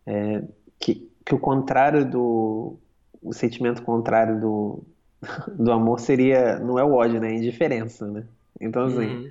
[0.07, 0.43] É,
[0.79, 2.79] que, que o contrário do.
[3.21, 4.83] O sentimento contrário do,
[5.57, 6.59] do amor seria.
[6.59, 7.33] Não é o ódio, né?
[7.33, 8.25] É indiferença, né?
[8.61, 9.07] Então, assim.
[9.07, 9.31] Uhum.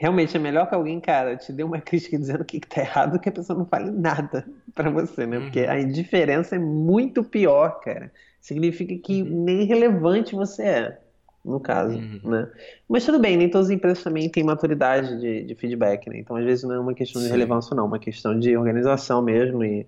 [0.00, 2.80] Realmente é melhor que alguém, cara, te dê uma crítica dizendo o que, que tá
[2.80, 5.38] errado que a pessoa não fale nada para você, né?
[5.38, 5.70] Porque uhum.
[5.70, 8.10] a indiferença é muito pior, cara.
[8.40, 9.44] Significa que uhum.
[9.44, 11.00] nem relevante você é.
[11.44, 12.18] no caso, uhum.
[12.24, 12.48] né?
[12.88, 16.16] Mas tudo bem, nem todas as empresas também têm maturidade de, de feedback, né?
[16.16, 17.34] Então, às vezes, não é uma questão de Sim.
[17.34, 19.86] relevância, não, é uma questão de organização mesmo e,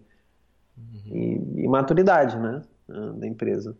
[0.76, 1.56] uhum.
[1.56, 2.60] e, e, maturidade, né?
[3.16, 3.74] Da empresa.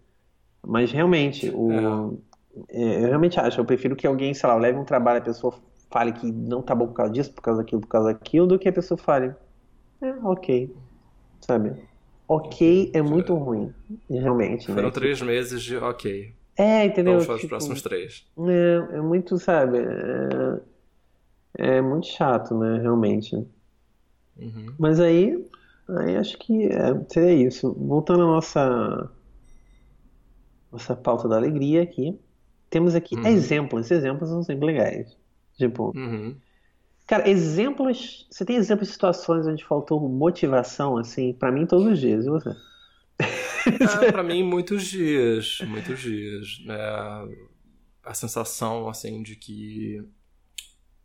[0.67, 2.33] Mas, realmente, o, é.
[2.71, 5.55] É, eu realmente acho, eu prefiro que alguém, sei lá, leve um trabalho, a pessoa
[5.93, 8.59] fale que não tá bom por causa disso, por causa daquilo, por causa daquilo, do
[8.59, 9.35] que a pessoa fale,
[10.01, 10.75] é, ok,
[11.41, 11.73] sabe?
[12.27, 13.73] Ok é muito ruim,
[14.09, 14.67] realmente.
[14.67, 14.91] Foram né?
[14.91, 16.35] três meses de ok.
[16.57, 17.15] É, entendeu?
[17.15, 18.27] Vamos para tipo, os próximos três.
[18.39, 19.79] É, é muito, sabe?
[19.79, 22.79] É, é muito chato, né?
[22.79, 23.37] Realmente.
[24.37, 24.75] Uhum.
[24.79, 25.45] Mas aí,
[25.89, 27.73] aí acho que é, seria isso.
[27.75, 29.11] Voltando à nossa,
[30.71, 32.19] nossa pauta da alegria aqui.
[32.71, 33.27] Temos aqui uhum.
[33.27, 33.91] exemplos.
[33.91, 35.17] Exemplos são sempre legais.
[35.57, 36.37] Tipo, uhum.
[37.07, 38.27] cara, exemplos.
[38.31, 42.31] Você tem exemplos de situações onde faltou motivação, assim, para mim todos os dias, e
[42.31, 42.51] você?
[43.65, 45.61] É, para mim, muitos dias.
[45.69, 46.61] Muitos dias.
[46.65, 46.77] Né?
[48.03, 50.05] A sensação, assim, de que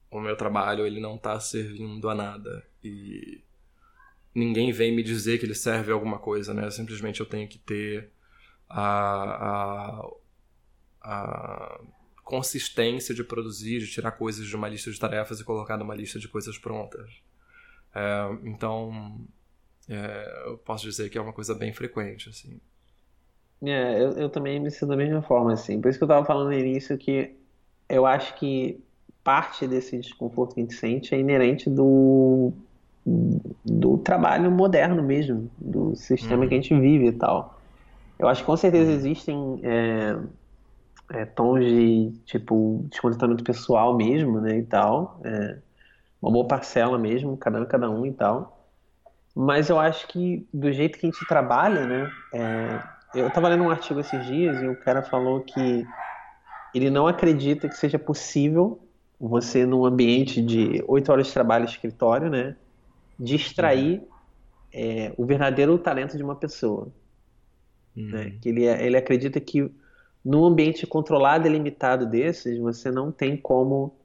[0.10, 2.66] o meu trabalho ele não tá servindo a nada.
[2.84, 3.44] E
[4.34, 6.70] ninguém vem me dizer que ele serve a alguma coisa, né?
[6.72, 8.12] Simplesmente eu tenho que ter
[8.70, 10.10] a, a,
[11.02, 11.82] a
[12.28, 16.20] consistência de produzir, de tirar coisas de uma lista de tarefas e colocar numa lista
[16.20, 17.10] de coisas prontas.
[17.96, 19.22] É, então,
[19.88, 22.60] é, eu posso dizer que é uma coisa bem frequente, assim.
[23.64, 25.80] É, eu, eu também me sinto da mesma forma, assim.
[25.80, 27.34] Por isso que eu estava falando no início que
[27.88, 28.78] eu acho que
[29.24, 32.52] parte desse desconforto que a gente sente é inerente do,
[33.64, 36.50] do trabalho moderno mesmo, do sistema uhum.
[36.50, 37.58] que a gente vive e tal.
[38.20, 38.98] Eu acho que com certeza uhum.
[38.98, 40.18] existem é,
[41.12, 45.20] é, tons de, tipo, descontentamento pessoal mesmo, né, e tal.
[45.24, 45.58] É,
[46.22, 48.58] uma boa parcela mesmo, cada um, cada um e tal.
[49.36, 52.12] Mas eu acho que do jeito que a gente trabalha, né?
[52.34, 52.82] É,
[53.14, 55.86] eu estava lendo um artigo esses dias e o cara falou que
[56.74, 58.80] ele não acredita que seja possível
[59.20, 62.56] você, num ambiente de oito horas de trabalho escritório, né?
[63.20, 64.08] Distrair uhum.
[64.74, 66.88] é, o verdadeiro talento de uma pessoa.
[67.96, 68.10] Uhum.
[68.10, 68.34] Né?
[68.42, 69.72] Que ele, ele acredita que
[70.28, 73.96] num ambiente controlado e limitado desses, você não tem como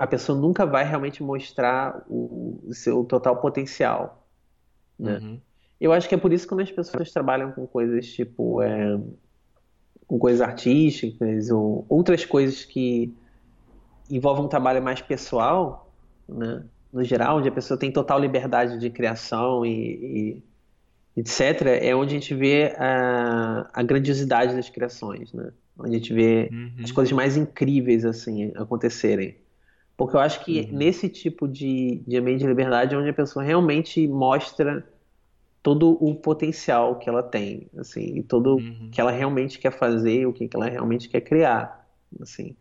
[0.00, 4.26] a pessoa nunca vai realmente mostrar o, o seu total potencial.
[4.98, 5.18] Né?
[5.18, 5.40] Uhum.
[5.80, 8.98] Eu acho que é por isso que quando as pessoas trabalham com coisas tipo é,
[10.08, 13.14] com coisas artísticas ou outras coisas que
[14.10, 15.92] envolvem um trabalho mais pessoal,
[16.28, 16.64] né?
[16.92, 20.42] no geral, onde a pessoa tem total liberdade de criação e, e
[21.20, 25.50] etc., é onde a gente vê a, a grandiosidade das criações, né?
[25.78, 26.72] onde a gente vê uhum.
[26.82, 29.36] as coisas mais incríveis assim acontecerem.
[29.96, 30.78] Porque eu acho que uhum.
[30.78, 34.86] nesse tipo de, de ambiente de liberdade é onde a pessoa realmente mostra
[35.62, 38.86] todo o potencial que ela tem, assim, e todo uhum.
[38.86, 41.86] o que ela realmente quer fazer, o que ela realmente quer criar,
[42.20, 42.56] assim.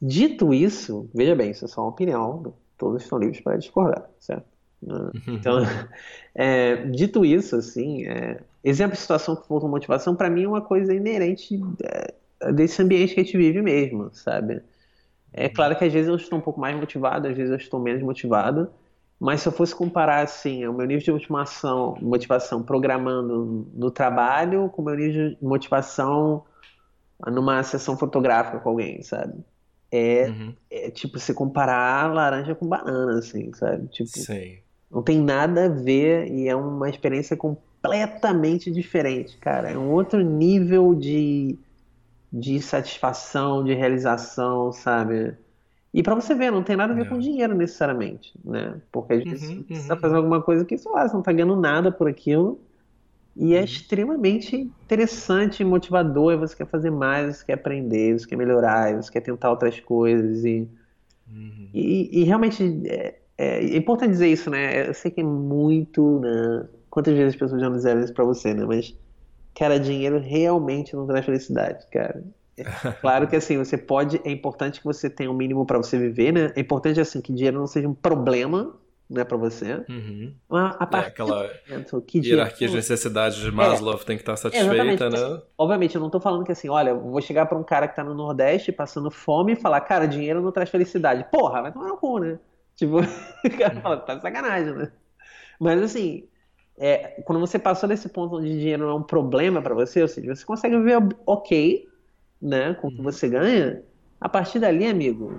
[0.00, 4.49] Dito isso, veja bem, isso é só uma opinião, todos estão livres para discordar, certo?
[4.82, 5.10] Uhum.
[5.28, 5.58] Então,
[6.34, 10.62] é, dito isso, assim, é, exemplo de situação que falta motivação, para mim é uma
[10.62, 14.62] coisa inerente é, desse ambiente que a gente vive mesmo, sabe?
[15.32, 17.78] É claro que às vezes eu estou um pouco mais motivado, às vezes eu estou
[17.78, 18.70] menos motivado,
[19.18, 24.68] mas se eu fosse comparar assim, o meu nível de motivação, motivação programando no trabalho
[24.70, 26.44] com o meu nível de motivação
[27.26, 29.44] numa sessão fotográfica com alguém, sabe?
[29.92, 30.54] É, uhum.
[30.70, 33.88] é tipo você comparar laranja com banana, assim, sabe?
[33.88, 34.58] Tipo, Sim.
[34.90, 39.70] Não tem nada a ver e é uma experiência completamente diferente, cara.
[39.70, 41.58] É um outro nível de
[42.32, 45.34] de satisfação, de realização, sabe?
[45.92, 47.08] E para você ver, não tem nada a ver é.
[47.08, 48.80] com dinheiro necessariamente, né?
[48.92, 50.00] Porque às vezes uhum, você está uhum.
[50.00, 52.60] fazendo alguma coisa que, sei lá, você não está ganhando nada por aquilo.
[53.36, 53.64] E é uhum.
[53.64, 59.20] extremamente interessante, motivador, você quer fazer mais, você quer aprender, você quer melhorar, você quer
[59.20, 60.44] tentar outras coisas.
[60.44, 60.68] E,
[61.28, 61.68] uhum.
[61.74, 64.88] e, e, realmente é, é, importante dizer isso, né?
[64.88, 66.68] Eu sei que é muito, né?
[66.88, 68.64] Quantas vezes as pessoas já não disseram isso pra você, né?
[68.64, 68.94] Mas
[69.54, 72.22] Cara, dinheiro realmente não traz felicidade, cara.
[72.56, 72.62] É
[73.00, 74.20] claro que assim, você pode.
[74.24, 76.52] É importante que você tenha um mínimo para você viver, né?
[76.54, 78.74] É importante assim que dinheiro não seja um problema,
[79.08, 79.84] né, para você.
[79.88, 80.32] Uhum.
[80.48, 81.48] Mas a partir é aquela
[82.06, 82.70] que hierarquia dinheiro...
[82.70, 85.16] de necessidades de Maslow é, tem que estar satisfeita, né?
[85.16, 87.88] Assim, obviamente, eu não tô falando que assim, olha, eu vou chegar para um cara
[87.88, 91.26] que tá no Nordeste passando fome e falar, cara, dinheiro não traz felicidade.
[91.30, 92.38] Porra, vai tomar no cu, né?
[92.80, 93.00] Tipo,
[93.44, 94.90] o cara fala, tá de sacanagem, né?
[95.60, 96.26] Mas assim,
[96.78, 100.08] é, quando você passou desse ponto onde dinheiro não é um problema para você, ou
[100.08, 101.86] seja, você consegue viver ok,
[102.40, 103.02] né, com o que uhum.
[103.02, 103.82] você ganha,
[104.18, 105.38] a partir dali, amigo,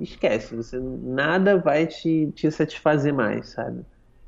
[0.00, 3.84] esquece, você nada vai te, te satisfazer mais, sabe?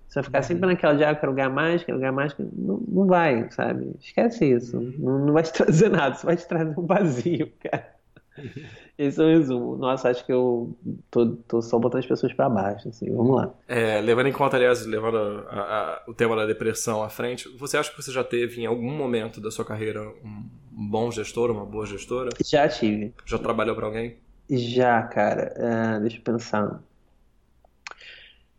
[0.07, 0.45] Você vai ficar uhum.
[0.45, 3.97] sempre naquela de, ah, quero ganhar mais, quero ganhar mais, não, não vai, sabe?
[4.01, 4.95] Esquece isso, uhum.
[4.97, 7.93] não, não vai te trazer nada, só vai te trazer um vazio, cara.
[8.99, 9.76] Esse é o resumo.
[9.76, 10.76] Nossa, acho que eu
[11.11, 13.55] tô, tô só botando as pessoas para baixo, assim, vamos lá.
[13.68, 15.16] É, levando em conta, aliás, levando
[15.49, 18.66] a, a, o tema da depressão à frente, você acha que você já teve em
[18.66, 22.30] algum momento da sua carreira um bom gestor, uma boa gestora?
[22.45, 23.12] Já tive.
[23.24, 24.16] Já trabalhou para alguém?
[24.51, 25.55] Já, cara.
[25.57, 26.82] Uh, deixa eu pensar.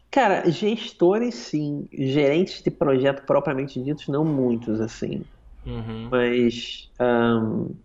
[0.09, 5.25] Cara, gestores sim, gerentes de projeto propriamente ditos, não muitos, assim.
[5.65, 6.07] Uhum.
[6.09, 7.75] Mas um,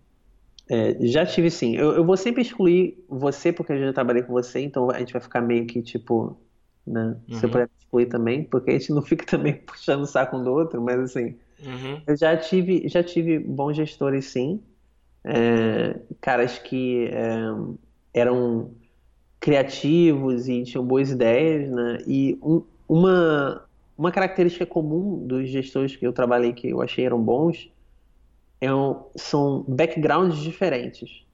[0.71, 1.75] é, já tive sim.
[1.75, 5.13] Eu, eu, vou sempre excluir você, porque eu já trabalhei com você, então a gente
[5.13, 6.39] vai ficar meio que tipo.
[6.87, 7.17] Né?
[7.29, 7.35] Uhum.
[7.35, 10.53] Você pode excluir também, porque a gente não fica também puxando o saco um do
[10.53, 11.35] outro, mas assim.
[11.61, 12.01] Uhum.
[12.07, 14.63] Eu já tive, já tive bons gestores sim.
[15.25, 17.41] É, caras que é,
[18.15, 18.71] eram
[19.41, 21.99] criativos e tinham boas ideias, né?
[22.07, 23.65] E um, uma,
[23.99, 27.69] uma característica comum dos gestores que eu trabalhei que eu achei eram bons
[28.61, 31.25] é um, são backgrounds diferentes.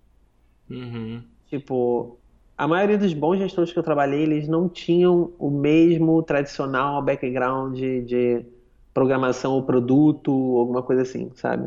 [0.70, 1.22] Uhum.
[1.48, 2.18] Tipo,
[2.56, 7.76] a maioria dos bons gestores que eu trabalhei, eles não tinham o mesmo tradicional background
[7.76, 8.46] de, de
[8.94, 11.64] programação ou produto, alguma coisa assim, sabe?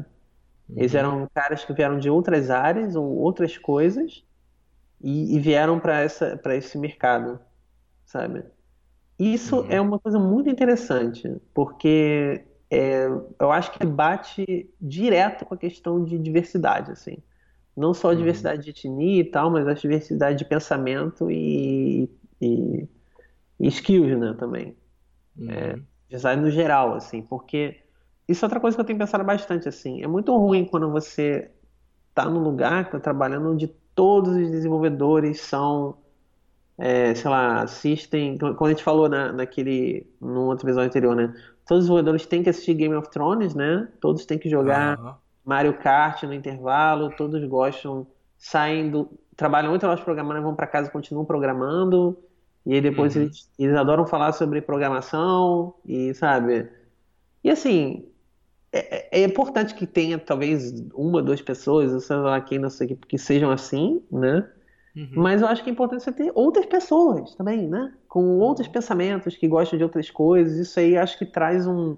[0.67, 0.77] Uhum.
[0.77, 4.23] Eles eram caras que vieram de outras áreas ou outras coisas
[5.01, 6.05] e, e vieram para
[6.55, 7.39] esse mercado,
[8.05, 8.43] sabe?
[9.17, 9.67] Isso uhum.
[9.69, 13.07] é uma coisa muito interessante, porque é,
[13.39, 17.17] eu acho que bate direto com a questão de diversidade, assim.
[17.75, 18.17] Não só a uhum.
[18.17, 22.09] diversidade de etnia e tal, mas a diversidade de pensamento e,
[22.41, 22.87] e,
[23.59, 24.75] e skills, né, também.
[25.37, 25.51] Uhum.
[25.51, 27.77] É, design no geral, assim, porque
[28.27, 30.03] isso é outra coisa que eu tenho pensado bastante, assim.
[30.03, 31.49] É muito ruim quando você
[32.13, 35.97] tá num lugar que tá trabalhando onde todos os desenvolvedores são,
[36.77, 38.37] é, sei lá, assistem.
[38.37, 41.33] Como a gente falou na, naquele, no outro episódio anterior, né?
[41.69, 43.87] Todos os desenvolvedores têm que assistir Game of Thrones, né?
[44.01, 45.13] Todos têm que jogar uhum.
[45.45, 48.07] Mario Kart no intervalo, todos gostam,
[48.39, 49.07] saem do.
[49.37, 52.17] trabalham oito horas programando, vão para casa e continuam programando.
[52.65, 53.21] E aí depois uhum.
[53.21, 56.67] eles, eles adoram falar sobre programação e, sabe?
[57.43, 58.09] E assim,
[58.73, 63.19] é, é, importante que tenha talvez uma, duas pessoas, sei lá quem nessa equipe que
[63.19, 64.49] sejam assim, né?
[64.99, 65.21] Uhum.
[65.21, 67.93] Mas eu acho que é importante você ter outras pessoas também, né?
[68.07, 70.57] Com outros pensamentos que gostam de outras coisas.
[70.57, 71.95] Isso aí acho que traz um.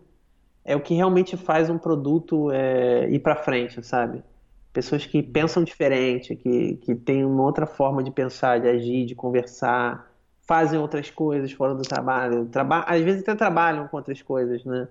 [0.63, 4.23] É o que realmente faz um produto é, ir para frente, sabe?
[4.71, 9.15] Pessoas que pensam diferente, que, que têm uma outra forma de pensar, de agir, de
[9.15, 10.07] conversar,
[10.41, 12.45] fazem outras coisas fora do trabalho.
[12.45, 14.87] Traba às vezes até trabalham com outras coisas, né?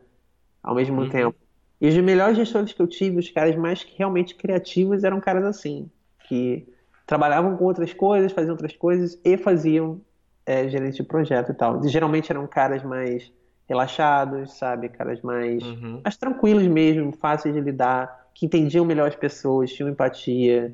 [0.60, 1.08] Ao mesmo uhum.
[1.08, 1.36] tempo.
[1.80, 5.88] E os melhores gestores que eu tive, os caras mais realmente criativos, eram caras assim,
[6.28, 6.66] que
[7.10, 10.00] trabalhavam com outras coisas, faziam outras coisas e faziam
[10.46, 11.84] é, gerente de projeto e tal.
[11.84, 13.32] E, geralmente eram caras mais
[13.68, 14.88] relaxados, sabe?
[14.90, 16.00] Caras mais, uhum.
[16.04, 20.72] mais tranquilos mesmo, fáceis de lidar, que entendiam melhor as pessoas, tinham empatia.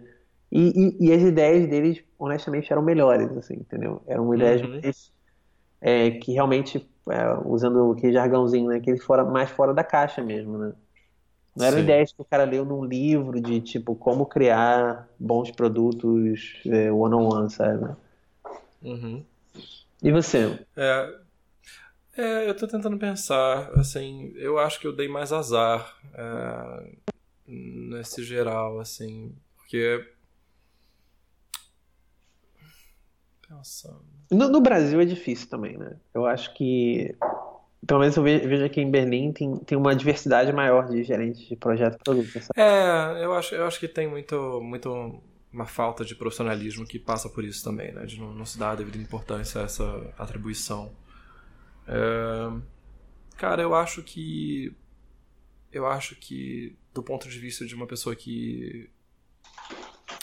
[0.53, 4.03] E, e, e as ideias deles, honestamente, eram melhores, assim, entendeu?
[4.07, 4.79] Eram ideias uhum.
[4.83, 5.11] mais,
[5.81, 8.79] é, que realmente, é, usando aquele jargãozinho, né?
[8.79, 10.75] Que eles foram mais fora da caixa mesmo, né?
[11.57, 11.85] Não eram Sim.
[11.85, 17.15] ideias que o cara leu num livro de tipo como criar bons produtos é, one
[17.15, 17.97] on one, sabe?
[18.83, 19.25] Uhum.
[20.03, 20.59] E você?
[20.77, 21.19] É,
[22.15, 26.93] é, eu tô tentando pensar, assim, eu acho que eu dei mais azar é,
[27.47, 30.07] nesse geral, assim, porque.
[33.49, 34.05] Pensando.
[34.31, 35.97] No, no Brasil é difícil também, né?
[36.13, 37.17] Eu acho que
[37.85, 41.57] pelo menos eu vejo aqui em Berlim tem, tem uma diversidade maior de gerentes de
[41.57, 42.41] projeto e produto.
[42.57, 45.21] É, eu acho, eu acho que tem muito, muito
[45.53, 48.05] uma falta de profissionalismo que passa por isso também, né?
[48.05, 50.93] De não, não se dar a devida importância a essa atribuição.
[51.89, 52.51] É,
[53.37, 54.75] cara, eu acho que
[55.73, 58.91] eu acho que do ponto de vista de uma pessoa que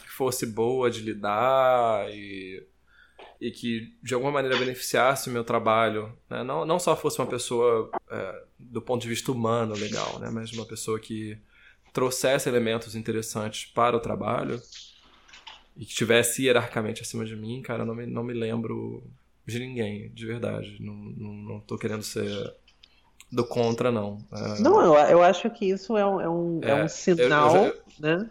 [0.08, 2.66] fosse boa de lidar e
[3.44, 6.44] e que de alguma maneira beneficiasse o meu trabalho, né?
[6.44, 10.30] não, não só fosse uma pessoa é, do ponto de vista humano legal, né?
[10.32, 11.38] mas uma pessoa que
[11.92, 14.62] trouxesse elementos interessantes para o trabalho
[15.76, 19.04] e que estivesse hierarquicamente acima de mim, cara, não me, não me lembro
[19.46, 20.78] de ninguém, de verdade.
[20.80, 22.56] Não, não, não tô querendo ser
[23.30, 24.26] do contra, não.
[24.32, 24.62] É...
[24.62, 27.64] Não, eu, eu acho que isso é um, é um, é, é um sinal, eu,
[27.66, 28.18] eu já...
[28.18, 28.30] né?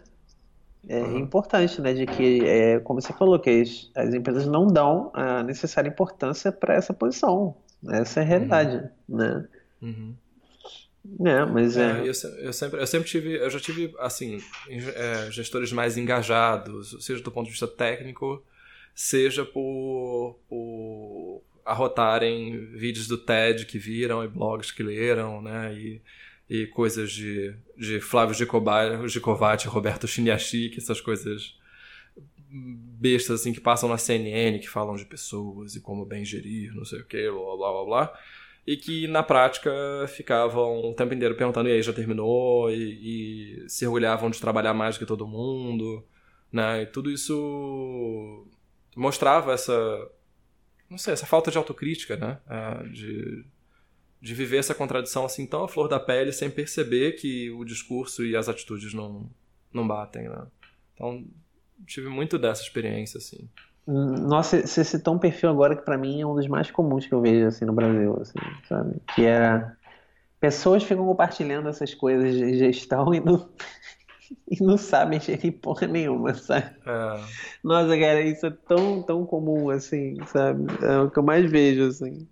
[0.87, 1.19] É uhum.
[1.19, 1.93] importante, né?
[1.93, 6.51] De que, é, como você falou, que as, as empresas não dão a necessária importância
[6.51, 7.55] para essa posição.
[7.89, 9.17] Essa é a realidade, uhum.
[9.17, 9.47] né?
[9.81, 10.15] Uhum.
[11.25, 11.99] É, mas é.
[11.99, 16.97] é eu, eu, sempre, eu sempre tive, eu já tive, assim, é, gestores mais engajados,
[17.05, 18.41] seja do ponto de vista técnico,
[18.95, 25.73] seja por, por arrotarem vídeos do TED que viram e blogs que leram, né?
[25.73, 26.01] E,
[26.53, 28.35] e coisas de, de Flávio
[29.07, 31.57] Gicovati, Roberto Chiniachik, essas coisas
[32.47, 36.85] bestas assim que passam na CNN, que falam de pessoas e como bem gerir, não
[36.85, 38.19] sei o que, blá blá blá blá.
[38.67, 39.71] E que na prática
[40.09, 42.69] ficavam o tempo inteiro perguntando: e aí, já terminou?
[42.69, 46.05] E, e se orgulhavam de trabalhar mais do que todo mundo,
[46.51, 46.83] né?
[46.83, 48.45] E tudo isso
[48.95, 49.73] mostrava essa.
[50.87, 52.39] Não sei, essa falta de autocrítica, né?
[52.47, 53.43] É, de,
[54.23, 58.23] de viver essa contradição assim tão à flor da pele sem perceber que o discurso
[58.23, 59.29] e as atitudes não,
[59.73, 60.47] não batem, né?
[60.93, 61.25] Então,
[61.85, 63.49] tive muito dessa experiência, assim.
[63.85, 67.13] Nossa, você citou um perfil agora que para mim é um dos mais comuns que
[67.13, 68.95] eu vejo assim no Brasil, assim, sabe?
[69.13, 69.69] Que é
[70.39, 73.49] pessoas ficam compartilhando essas coisas de gestão e não,
[74.49, 76.73] e não sabem gerir porra nenhuma, sabe?
[76.85, 77.23] É.
[77.61, 80.65] Nossa, cara, isso é tão, tão comum, assim, sabe?
[80.81, 82.25] É o que eu mais vejo, assim.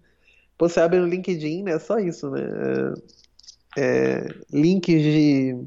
[0.62, 1.72] Você abre no LinkedIn, né?
[1.72, 2.42] É só isso, né?
[3.76, 5.58] É, é, links de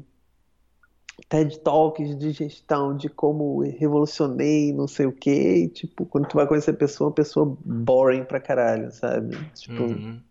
[1.27, 5.65] TED Talks de gestão, de como revolucionei, não sei o quê.
[5.65, 9.37] E, tipo, quando tu vai conhecer a pessoa, uma pessoa boring pra caralho, sabe?
[9.53, 9.83] Tipo.
[9.83, 10.21] Uhum.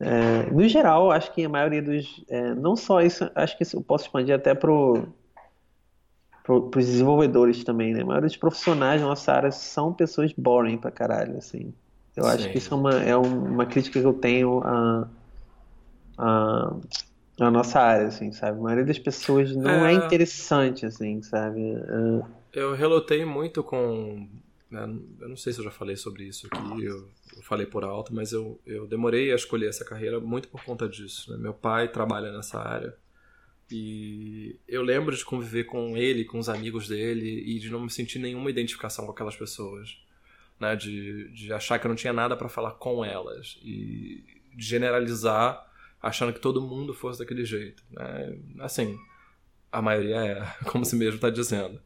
[0.00, 2.24] É, no geral, acho que a maioria dos.
[2.30, 5.06] É, não só isso, acho que isso eu posso expandir até pro,
[6.42, 8.00] pros desenvolvedores também, né?
[8.00, 11.74] A maioria dos profissionais da nossa área são pessoas boring pra caralho, assim.
[12.16, 12.30] Eu Sim.
[12.30, 15.08] acho que isso é uma, é uma crítica que eu tenho a,
[16.18, 16.76] a
[17.38, 18.58] na nossa área, assim, sabe?
[18.58, 21.60] A maioria das pessoas não é, é interessante, assim, sabe?
[21.60, 22.22] É...
[22.52, 24.28] Eu relutei muito com.
[24.70, 24.82] Né,
[25.20, 28.14] eu não sei se eu já falei sobre isso aqui, eu, eu, falei por alto,
[28.14, 31.30] mas eu, eu demorei a escolher essa carreira muito por conta disso.
[31.32, 31.38] Né?
[31.38, 32.94] Meu pai trabalha nessa área.
[33.70, 37.90] E eu lembro de conviver com ele, com os amigos dele, e de não me
[37.90, 39.98] sentir nenhuma identificação com aquelas pessoas.
[40.62, 40.76] Né?
[40.76, 43.58] De, de achar que eu não tinha nada para falar com elas.
[43.62, 45.66] E de generalizar
[46.00, 47.82] achando que todo mundo fosse daquele jeito.
[47.90, 48.38] Né?
[48.60, 48.96] Assim,
[49.70, 51.80] a maioria é, como você mesmo está dizendo.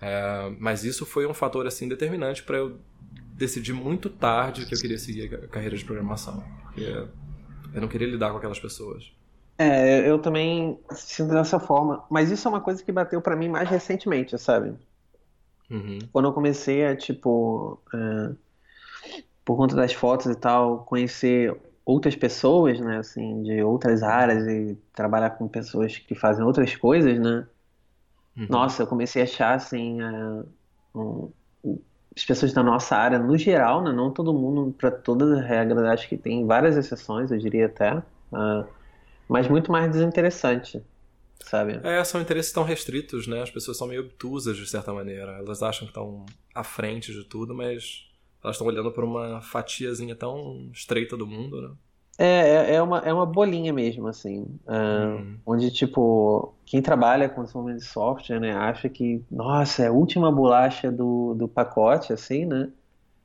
[0.00, 2.80] É, mas isso foi um fator assim determinante para eu
[3.34, 6.42] decidir muito tarde que eu queria seguir a carreira de programação.
[6.62, 7.06] Porque
[7.74, 9.12] eu não queria lidar com aquelas pessoas.
[9.58, 12.04] É, eu também sinto dessa forma.
[12.10, 14.74] Mas isso é uma coisa que bateu para mim mais recentemente, sabe?
[15.70, 15.98] Uhum.
[16.12, 18.32] Quando eu comecei a, tipo, é,
[19.44, 24.76] por conta das fotos e tal, conhecer outras pessoas, né, assim, de outras áreas e
[24.92, 27.46] trabalhar com pessoas que fazem outras coisas, né?
[28.36, 28.46] Uhum.
[28.48, 30.46] Nossa, eu comecei a achar assim, uh,
[30.94, 31.32] um,
[32.14, 35.84] as pessoas da nossa área no geral, né, não todo mundo para todas as regras,
[35.84, 38.66] acho que tem várias exceções, eu diria até, uh,
[39.28, 40.82] mas muito mais desinteressante,
[41.44, 41.80] sabe?
[41.82, 43.42] É, são interesses tão restritos, né?
[43.42, 45.32] As pessoas são meio obtusas de certa maneira.
[45.32, 48.06] Elas acham que estão à frente de tudo, mas
[48.42, 51.70] elas estão olhando para uma fatiazinha tão estreita do mundo, né?
[52.18, 54.42] É, é, é uma, é uma bolinha mesmo, assim.
[54.66, 55.36] Uh, hum.
[55.44, 60.32] Onde, tipo, quem trabalha com desenvolvimento de software, né, acha que, nossa, é a última
[60.32, 62.70] bolacha do, do pacote, assim, né?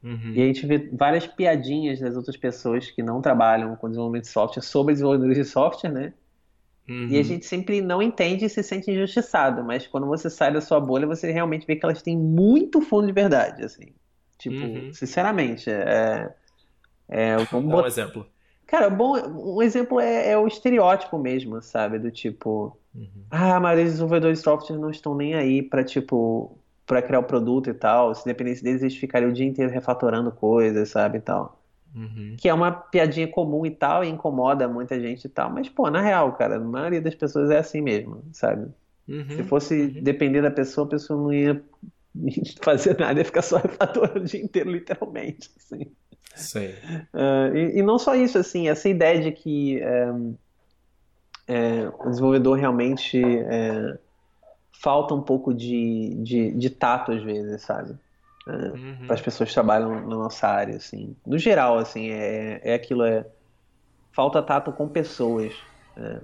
[0.03, 0.33] Uhum.
[0.33, 4.29] E a gente vê várias piadinhas das outras pessoas que não trabalham com desenvolvimento de
[4.31, 6.13] software sobre desenvolvedores de software, né?
[6.91, 7.07] Uhum.
[7.09, 10.59] E a gente sempre não entende e se sente injustiçado, mas quando você sai da
[10.59, 13.93] sua bolha, você realmente vê que elas têm muito fundo de verdade, assim.
[14.37, 14.93] Tipo, uhum.
[14.93, 16.33] sinceramente, é.
[17.07, 18.27] é vamos Dá um exemplo.
[18.67, 19.17] Cara, bom,
[19.57, 21.97] um exemplo é, é, o estereótipo mesmo, sabe?
[21.97, 23.25] Do tipo, uhum.
[23.29, 27.23] ah, maioria dos desenvolvedores de software não estão nem aí para tipo, para criar o
[27.23, 28.13] produto e tal.
[28.13, 31.19] Se dependesse deles, eles ficariam o dia inteiro refatorando coisas, sabe?
[31.19, 31.60] E tal.
[31.93, 32.35] Uhum.
[32.37, 35.49] Que é uma piadinha comum e tal, e incomoda muita gente e tal.
[35.51, 38.69] Mas, pô, na real, cara, a maioria das pessoas é assim mesmo, sabe?
[39.07, 39.35] Uhum.
[39.35, 40.03] Se fosse uhum.
[40.03, 41.61] depender da pessoa, a pessoa não ia
[42.61, 45.49] fazer nada, ia ficar só refatorando o dia inteiro, literalmente.
[45.57, 45.91] Assim.
[46.33, 46.69] Sim.
[47.13, 49.81] Uh, e, e, não só isso, assim, essa ideia de que
[51.51, 53.97] é, o desenvolvedor realmente é,
[54.81, 57.93] falta um pouco de, de, de, tato às vezes, sabe?
[58.47, 59.05] Uhum.
[59.05, 61.15] Para as pessoas que trabalham na nossa área, assim.
[61.25, 63.25] No geral, assim, é, é aquilo, é
[64.11, 65.53] falta tato com pessoas,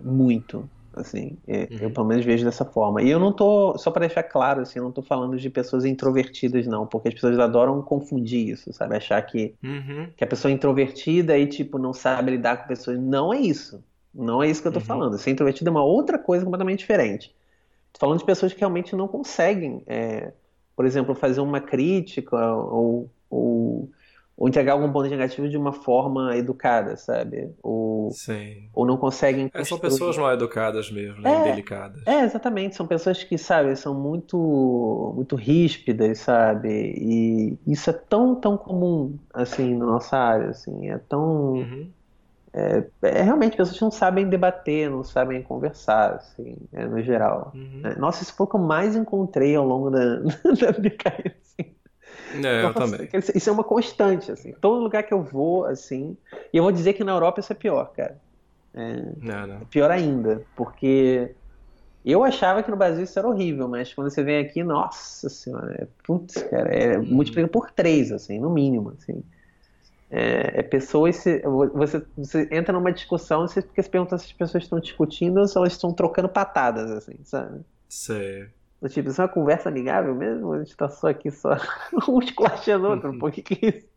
[0.04, 0.68] muito.
[1.00, 1.78] Assim, é, uhum.
[1.82, 3.02] eu pelo menos vejo dessa forma.
[3.02, 5.86] E eu não tô, só para deixar claro, assim, eu não tô falando de pessoas
[5.86, 8.96] introvertidas, não, porque as pessoas adoram confundir isso, sabe?
[8.96, 10.10] Achar que, uhum.
[10.16, 13.00] que a pessoa é introvertida e, tipo, não sabe lidar com pessoas.
[13.00, 13.84] Não é isso.
[14.14, 14.86] Não é isso que eu tô uhum.
[14.86, 15.18] falando.
[15.18, 17.36] Ser introvertido é uma outra coisa completamente diferente.
[17.94, 20.34] Tô falando de pessoas que realmente não conseguem, é,
[20.78, 23.90] por exemplo, fazer uma crítica ou, ou
[24.38, 27.50] ou entregar algum ponto negativo de uma forma educada, sabe?
[27.64, 28.70] Ou, Sim.
[28.72, 29.50] ou não conseguem.
[29.52, 31.40] É, são pessoas mal educadas mesmo, né?
[31.40, 32.06] É, Delicadas.
[32.06, 32.76] É, exatamente.
[32.76, 36.70] São pessoas que, sabe, são muito, muito ríspidas, sabe?
[36.70, 40.88] E isso é tão, tão comum, assim, na nossa área, assim.
[40.88, 41.54] É tão.
[41.54, 41.90] Uhum.
[42.54, 47.52] É, é, realmente pessoas que não sabem debater, não sabem conversar, assim, é, no geral.
[47.54, 47.82] Uhum.
[47.84, 50.20] É, nossa, isso foi o que eu mais encontrei ao longo da,
[50.60, 51.36] da minha carreira
[52.44, 53.10] É, eu também.
[53.36, 54.54] Isso é uma constante, assim.
[54.54, 56.18] Todo lugar que eu vou, assim.
[56.54, 58.20] E eu vou dizer que na Europa isso é pior, cara.
[58.74, 59.56] É, não, não.
[59.58, 61.34] é pior ainda, porque
[62.06, 65.76] eu achava que no Brasil isso era horrível, mas quando você vem aqui, nossa senhora,
[65.82, 67.06] é, putz, cara, é, uhum.
[67.06, 69.24] multiplica por três, assim, no mínimo, assim.
[70.10, 71.42] É, é pessoas, se,
[71.74, 75.40] você, você entra numa discussão e você fica se perguntando se as pessoas estão discutindo
[75.40, 77.62] ou se elas estão trocando patadas, assim, sabe?
[77.90, 78.48] Sei.
[78.90, 80.54] Tipo, isso é uma conversa amigável mesmo?
[80.54, 81.58] A gente tá só aqui, só
[82.08, 83.88] um esculachando outro, por que que é isso?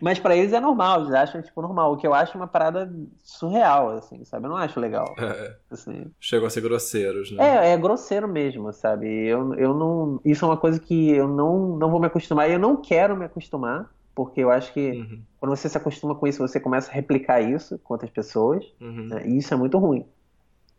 [0.00, 1.92] Mas para eles é normal, eles acham, tipo, normal.
[1.92, 4.46] O que eu acho uma parada surreal, assim, sabe?
[4.46, 5.14] Eu não acho legal.
[5.18, 5.56] É.
[5.70, 6.10] Assim.
[6.18, 7.68] Chegam a ser grosseiros, né?
[7.68, 9.06] É, é grosseiro mesmo, sabe?
[9.06, 10.20] Eu, eu não.
[10.24, 13.24] Isso é uma coisa que eu não, não vou me acostumar eu não quero me
[13.24, 13.88] acostumar,
[14.20, 15.22] porque eu acho que uhum.
[15.38, 19.06] quando você se acostuma com isso, você começa a replicar isso com outras pessoas, uhum.
[19.06, 19.26] né?
[19.26, 20.06] e isso é muito ruim.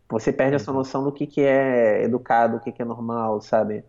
[0.09, 0.55] Você perde uhum.
[0.57, 3.83] essa noção do que, que é educado, o que, que é normal, sabe?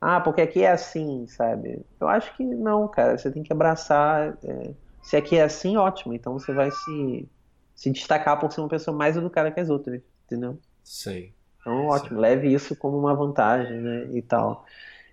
[0.00, 1.86] ah, porque aqui é assim, sabe?
[2.00, 3.16] Eu acho que não, cara.
[3.16, 4.36] Você tem que abraçar.
[4.42, 6.12] É, se aqui é assim, ótimo.
[6.12, 7.28] Então você vai se,
[7.76, 10.58] se destacar por ser uma pessoa mais educada que as outras, entendeu?
[10.82, 11.32] Sim.
[11.60, 12.16] Então, ótimo.
[12.16, 12.22] Sim.
[12.22, 14.08] Leve isso como uma vantagem, né?
[14.12, 14.64] E tal.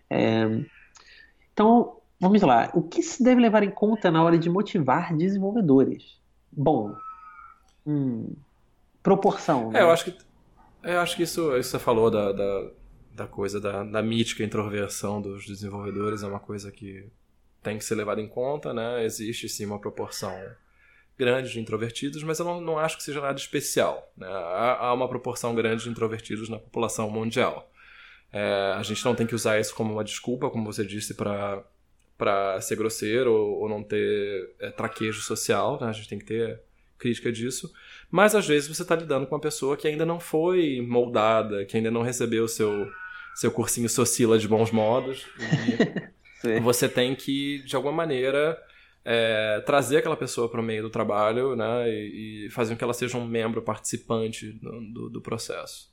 [0.09, 0.47] É,
[1.53, 2.69] então, vamos lá.
[2.73, 6.19] O que se deve levar em conta na hora de motivar desenvolvedores?
[6.51, 6.95] Bom,
[7.85, 8.33] hum,
[9.03, 9.71] proporção.
[9.71, 9.79] Né?
[9.79, 10.27] É, eu acho que
[10.83, 12.69] eu acho que isso, isso você falou da, da
[13.17, 17.09] da coisa da, da mítica introversão dos desenvolvedores é uma coisa que
[17.63, 19.03] tem que ser levada em conta, né?
[19.03, 20.31] Existe sim uma proporção
[21.17, 24.07] grande de introvertidos, mas eu não, não acho que seja nada especial.
[24.15, 24.27] Né?
[24.27, 27.71] Há, há, uma proporção grande de introvertidos na população mundial.
[28.31, 31.63] É, a gente não tem que usar isso como uma desculpa, como você disse, para
[32.17, 35.87] para ser grosseiro ou, ou não ter é, traquejo social, né?
[35.87, 36.61] a gente tem que ter
[36.97, 37.71] crítica disso.
[38.09, 41.77] Mas às vezes você está lidando com uma pessoa que ainda não foi moldada, que
[41.77, 42.87] ainda não recebeu o seu
[43.35, 45.25] seu cursinho Socila de bons modos.
[46.43, 48.55] E você tem que, de alguma maneira,
[49.03, 52.83] é, trazer aquela pessoa para o meio do trabalho né, e, e, fazer com que
[52.83, 55.91] ela seja um membro participante do, do, do processo.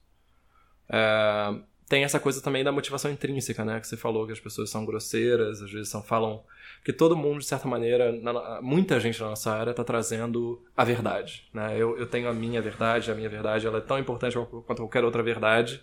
[0.87, 1.55] É,
[1.95, 3.79] tem essa coisa também da motivação intrínseca, né?
[3.79, 6.43] Que você falou que as pessoas são grosseiras, às vezes são, falam.
[6.85, 10.83] que todo mundo, de certa maneira, na, muita gente na nossa área está trazendo a
[10.83, 11.49] verdade.
[11.55, 11.77] Né?
[11.79, 14.37] Eu, eu tenho a minha verdade, a minha verdade ela é tão importante
[14.67, 15.81] quanto qualquer outra verdade.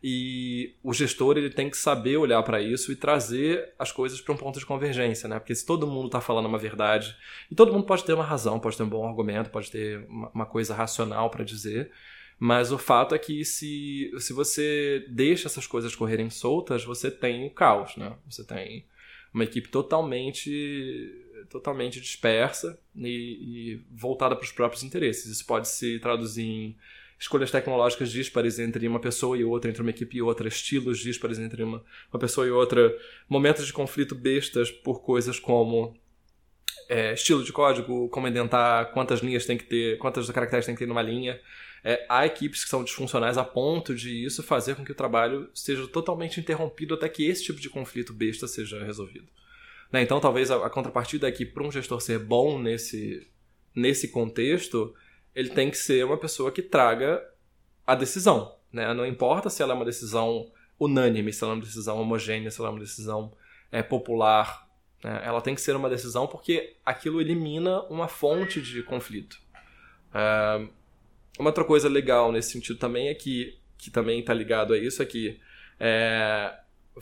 [0.00, 4.32] E o gestor ele tem que saber olhar para isso e trazer as coisas para
[4.32, 5.40] um ponto de convergência, né?
[5.40, 7.16] Porque se todo mundo está falando uma verdade,
[7.50, 10.28] e todo mundo pode ter uma razão, pode ter um bom argumento, pode ter uma,
[10.28, 11.90] uma coisa racional para dizer,
[12.38, 17.46] mas o fato é que se, se você deixa essas coisas correrem soltas, você tem
[17.46, 18.16] o caos, né?
[18.28, 18.84] Você tem
[19.32, 25.26] uma equipe totalmente totalmente dispersa e, e voltada para os próprios interesses.
[25.26, 26.76] Isso pode se traduzir em
[27.18, 31.38] escolhas tecnológicas díspares entre uma pessoa e outra, entre uma equipe e outra, estilos díspares
[31.38, 31.82] entre uma,
[32.12, 32.96] uma pessoa e outra,
[33.28, 35.96] momentos de conflito bestas por coisas como
[36.88, 40.80] é, estilo de código, como indentar, quantas linhas tem que ter, quantas caracteres tem que
[40.80, 41.40] ter numa linha.
[41.84, 45.48] É, há equipes que são disfuncionais a ponto de isso fazer com que o trabalho
[45.54, 49.28] seja totalmente interrompido até que esse tipo de conflito besta seja resolvido.
[49.92, 50.02] Né?
[50.02, 53.26] Então, talvez a, a contrapartida é que, para um gestor ser bom nesse,
[53.74, 54.94] nesse contexto,
[55.34, 57.22] ele tem que ser uma pessoa que traga
[57.86, 58.56] a decisão.
[58.72, 58.92] Né?
[58.92, 62.60] Não importa se ela é uma decisão unânime, se ela é uma decisão homogênea, se
[62.60, 63.32] ela é uma decisão
[63.72, 64.68] é, popular.
[65.02, 65.22] Né?
[65.24, 69.40] Ela tem que ser uma decisão porque aquilo elimina uma fonte de conflito.
[70.12, 70.68] É,
[71.38, 75.02] uma outra coisa legal nesse sentido também é que, que também está ligado a isso,
[75.02, 75.38] é que
[75.78, 76.52] é,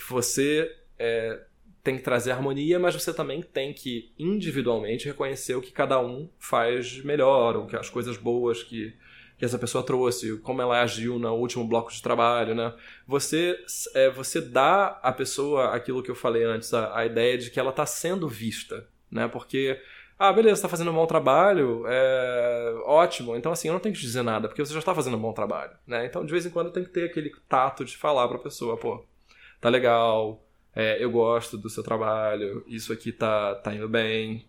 [0.09, 1.41] você é,
[1.83, 6.29] tem que trazer harmonia, mas você também tem que individualmente reconhecer o que cada um
[6.39, 8.93] faz melhor, o que as coisas boas que,
[9.39, 12.75] que essa pessoa trouxe, como ela agiu no último bloco de trabalho, né?
[13.07, 13.57] Você
[13.95, 17.61] é, você dá à pessoa aquilo que eu falei antes, a, a ideia de que
[17.61, 19.29] ela está sendo vista, né?
[19.29, 19.81] Porque
[20.19, 23.37] ah, beleza, está fazendo um bom trabalho, é ótimo.
[23.37, 25.33] Então, assim, eu não tenho que dizer nada, porque você já está fazendo um bom
[25.33, 26.07] trabalho, né?
[26.07, 28.77] Então, de vez em quando, tem que ter aquele tato de falar para a pessoa,
[28.77, 29.05] pô,
[29.61, 30.43] tá legal,
[30.75, 34.45] é, eu gosto do seu trabalho, isso aqui tá, tá indo bem.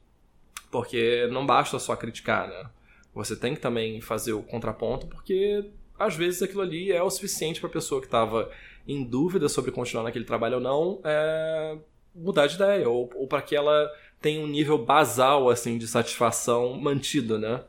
[0.70, 2.70] Porque não basta só criticar, né?
[3.14, 7.60] Você tem que também fazer o contraponto, porque às vezes aquilo ali é o suficiente
[7.60, 8.52] para a pessoa que estava
[8.88, 11.78] em dúvida sobre continuar naquele trabalho ou não é,
[12.14, 13.90] mudar de ideia, ou, ou para que ela
[14.22, 17.64] tenha um nível basal assim de satisfação mantido, né?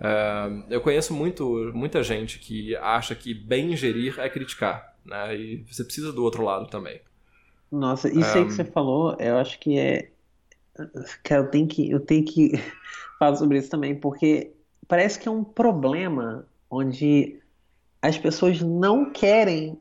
[0.00, 5.36] É, eu conheço muito, muita gente que acha que bem gerir é criticar, né?
[5.36, 7.00] E você precisa do outro lado também.
[7.70, 10.10] Nossa, isso aí que você falou, eu acho que é.
[11.24, 12.52] Cara, eu tenho que, eu tenho que
[13.18, 14.52] falar sobre isso também, porque
[14.86, 17.40] parece que é um problema onde
[18.00, 19.78] as pessoas não querem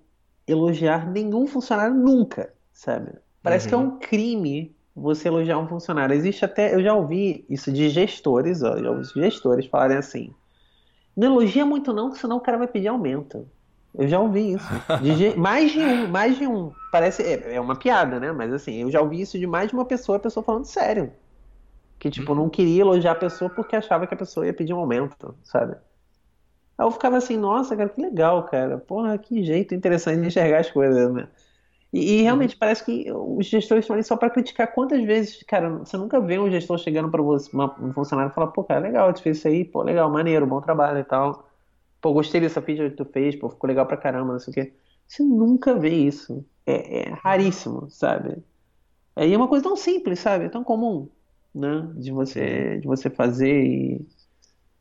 [0.48, 3.12] elogiar nenhum funcionário nunca, sabe?
[3.44, 3.70] Parece uhum.
[3.70, 4.00] que é um uhum.
[4.00, 6.16] crime você elogiar um funcionário.
[6.16, 10.34] Existe até, eu já ouvi isso de gestores, ó, já ouvi gestores falarem assim:
[11.16, 13.48] não elogia muito não, senão o cara vai pedir aumento.
[13.94, 14.68] Eu já ouvi isso.
[15.02, 16.72] De, mais de um, mais de um.
[16.92, 18.32] Parece, é, é, uma piada, né?
[18.32, 21.12] Mas assim, eu já ouvi isso de mais de uma pessoa, a pessoa falando sério.
[22.00, 24.80] Que, tipo, não queria elogiar a pessoa porque achava que a pessoa ia pedir um
[24.80, 25.76] aumento, sabe?
[26.78, 28.78] Aí eu ficava assim, nossa, cara, que legal, cara.
[28.78, 31.28] Porra, que jeito interessante de enxergar as coisas, né?
[31.92, 32.60] E, e realmente uhum.
[32.60, 34.74] parece que os gestores estão ali só para criticar.
[34.74, 38.64] Quantas vezes, cara, você nunca vê um gestor chegando para um funcionário e falar, pô,
[38.64, 41.50] cara, legal, tu fez isso aí, pô, legal, maneiro, bom trabalho e tal.
[42.02, 44.54] Pô, gostei dessa feature que tu fez, pô, ficou legal pra caramba, não sei o
[44.54, 44.74] quê.
[45.08, 46.46] Você nunca vê isso.
[46.66, 48.44] É, é raríssimo, sabe?
[49.16, 50.46] Aí é uma coisa tão simples, sabe?
[50.46, 51.10] É tão comum,
[51.56, 51.90] né?
[51.96, 54.08] De você, de você fazer e,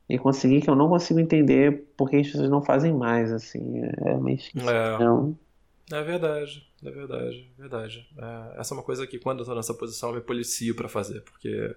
[0.08, 3.82] e conseguir que eu não consigo entender por que as pessoas não fazem mais, assim.
[3.84, 4.68] É esquisito.
[4.68, 4.98] É.
[4.98, 5.38] Não.
[5.92, 8.08] É verdade, é verdade, é verdade.
[8.18, 10.88] É, essa é uma coisa que quando eu tô nessa posição eu me policio para
[10.88, 11.74] fazer, porque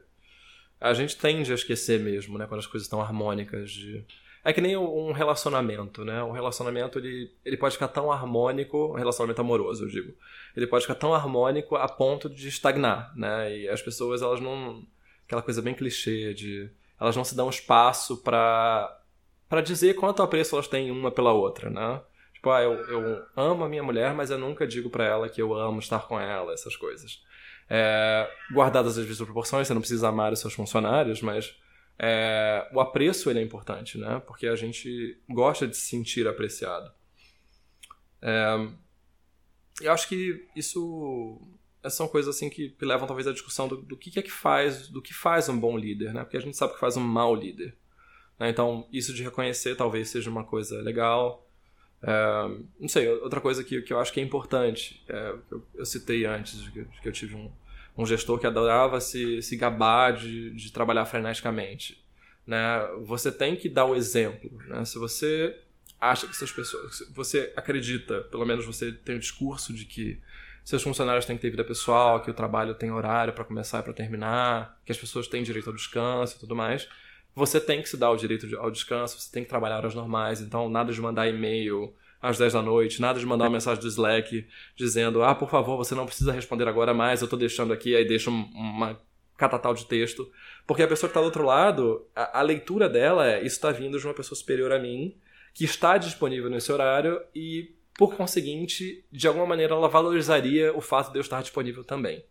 [0.81, 2.47] a gente tende a esquecer mesmo, né?
[2.47, 4.03] Quando as coisas estão harmônicas de
[4.43, 6.23] é que nem um relacionamento, né?
[6.23, 10.13] Um relacionamento ele, ele pode ficar tão harmônico, um relacionamento amoroso, eu digo.
[10.55, 13.57] Ele pode ficar tão harmônico a ponto de estagnar, né?
[13.57, 14.83] E as pessoas, elas não.
[15.25, 16.69] Aquela coisa bem clichê de.
[16.99, 18.95] Elas não se dão espaço para
[19.47, 22.01] para dizer quanto apreço elas têm uma pela outra, né?
[22.39, 25.41] Tipo, ah, eu, eu amo a minha mulher, mas eu nunca digo para ela que
[25.41, 27.21] eu amo estar com ela, essas coisas.
[27.69, 31.53] É, guardadas as devidas proporções, você não precisa amar os seus funcionários, mas
[31.99, 34.23] é, o apreço ele é importante, né?
[34.25, 36.89] Porque a gente gosta de se sentir apreciado.
[38.21, 38.69] É,
[39.81, 41.41] eu acho que isso
[41.89, 45.01] são coisas assim que levam talvez à discussão do, do que é que faz, do
[45.01, 46.23] que faz um bom líder, né?
[46.23, 47.75] Porque a gente sabe que faz um mau líder.
[48.39, 48.49] Né?
[48.49, 51.48] Então isso de reconhecer talvez seja uma coisa legal.
[52.79, 56.25] Não sei, outra coisa que, que eu acho que é importante, é, eu, eu, citei
[56.25, 57.51] antes de que, de que eu tive um,
[57.97, 62.03] um gestor que adorava se, se gabar de, de trabalhar freneticamente.
[62.47, 62.57] Né?
[63.03, 64.49] Você tem que dar o exemplo.
[64.67, 64.85] Né?
[64.85, 65.55] Se você
[65.99, 67.03] acha que essas pessoas.
[67.13, 70.19] Você acredita, pelo menos você tem o discurso de que
[70.63, 73.83] seus funcionários têm que ter vida pessoal, que o trabalho tem horário para começar e
[73.83, 76.87] para terminar, que as pessoas têm direito ao descanso e tudo mais.
[77.39, 80.41] Você tem que se dar o direito ao descanso, você tem que trabalhar horas normais,
[80.41, 83.87] então nada de mandar e-mail às 10 da noite, nada de mandar uma mensagem do
[83.87, 87.95] Slack dizendo, ah, por favor, você não precisa responder agora mais, eu estou deixando aqui,
[87.95, 88.99] aí deixa uma
[89.37, 90.29] catatal de texto.
[90.67, 93.71] Porque a pessoa que está do outro lado, a, a leitura dela é, isso está
[93.71, 95.15] vindo de uma pessoa superior a mim,
[95.53, 101.13] que está disponível nesse horário e, por conseguinte, de alguma maneira ela valorizaria o fato
[101.13, 102.21] de eu estar disponível também.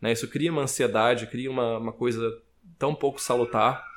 [0.00, 0.12] Né?
[0.12, 2.40] Isso cria uma ansiedade, cria uma, uma coisa
[2.78, 3.91] tão pouco salutar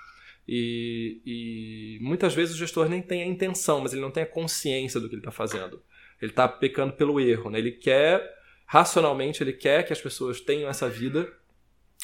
[0.47, 4.27] e, e, muitas vezes o gestor nem tem a intenção, mas ele não tem a
[4.27, 5.81] consciência do que ele está fazendo.
[6.21, 7.49] Ele está pecando pelo erro.
[7.49, 7.59] Né?
[7.59, 8.23] Ele quer,
[8.65, 11.27] racionalmente, ele quer que as pessoas tenham essa vida,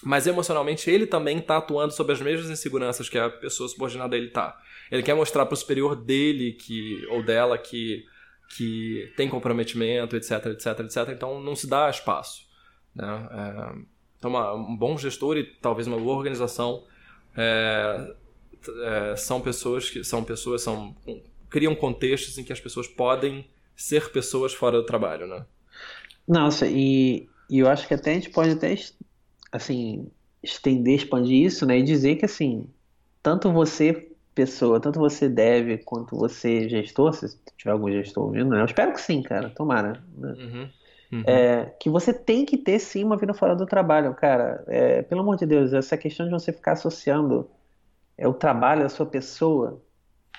[0.04, 4.28] mas emocionalmente ele também está atuando sobre as mesmas inseguranças que a pessoa subordinada dele
[4.28, 4.60] está.
[4.92, 8.04] Ele quer mostrar para o superior dele que ou dela que,
[8.58, 11.10] que tem comprometimento, etc, etc, etc.
[11.10, 12.48] Então não se dá espaço.
[12.96, 13.30] Né?
[13.32, 16.84] É, então, uma, um bom gestor e talvez uma boa organização
[17.36, 18.16] é,
[18.84, 20.96] é, são pessoas que são pessoas são
[21.50, 23.46] criam contextos em que as pessoas podem
[23.76, 25.46] ser pessoas fora do trabalho, né?
[26.28, 28.76] Nossa, e, e eu acho que até a gente pode até
[29.52, 30.08] assim
[30.42, 31.78] estender, expandir isso, né?
[31.78, 32.68] E dizer que assim,
[33.22, 38.62] tanto você pessoa, tanto você deve quanto você gestor, se tiver algum gestor ouvindo, né?
[38.62, 40.02] Eu espero que sim, cara, tomara.
[40.18, 40.34] Né?
[40.38, 40.70] Uhum.
[41.12, 41.24] Uhum.
[41.28, 44.64] É, que você tem que ter sim uma vida fora do trabalho, cara.
[44.68, 47.50] É, pelo amor de Deus, essa questão de você ficar associando
[48.22, 49.82] é o trabalho da sua pessoa,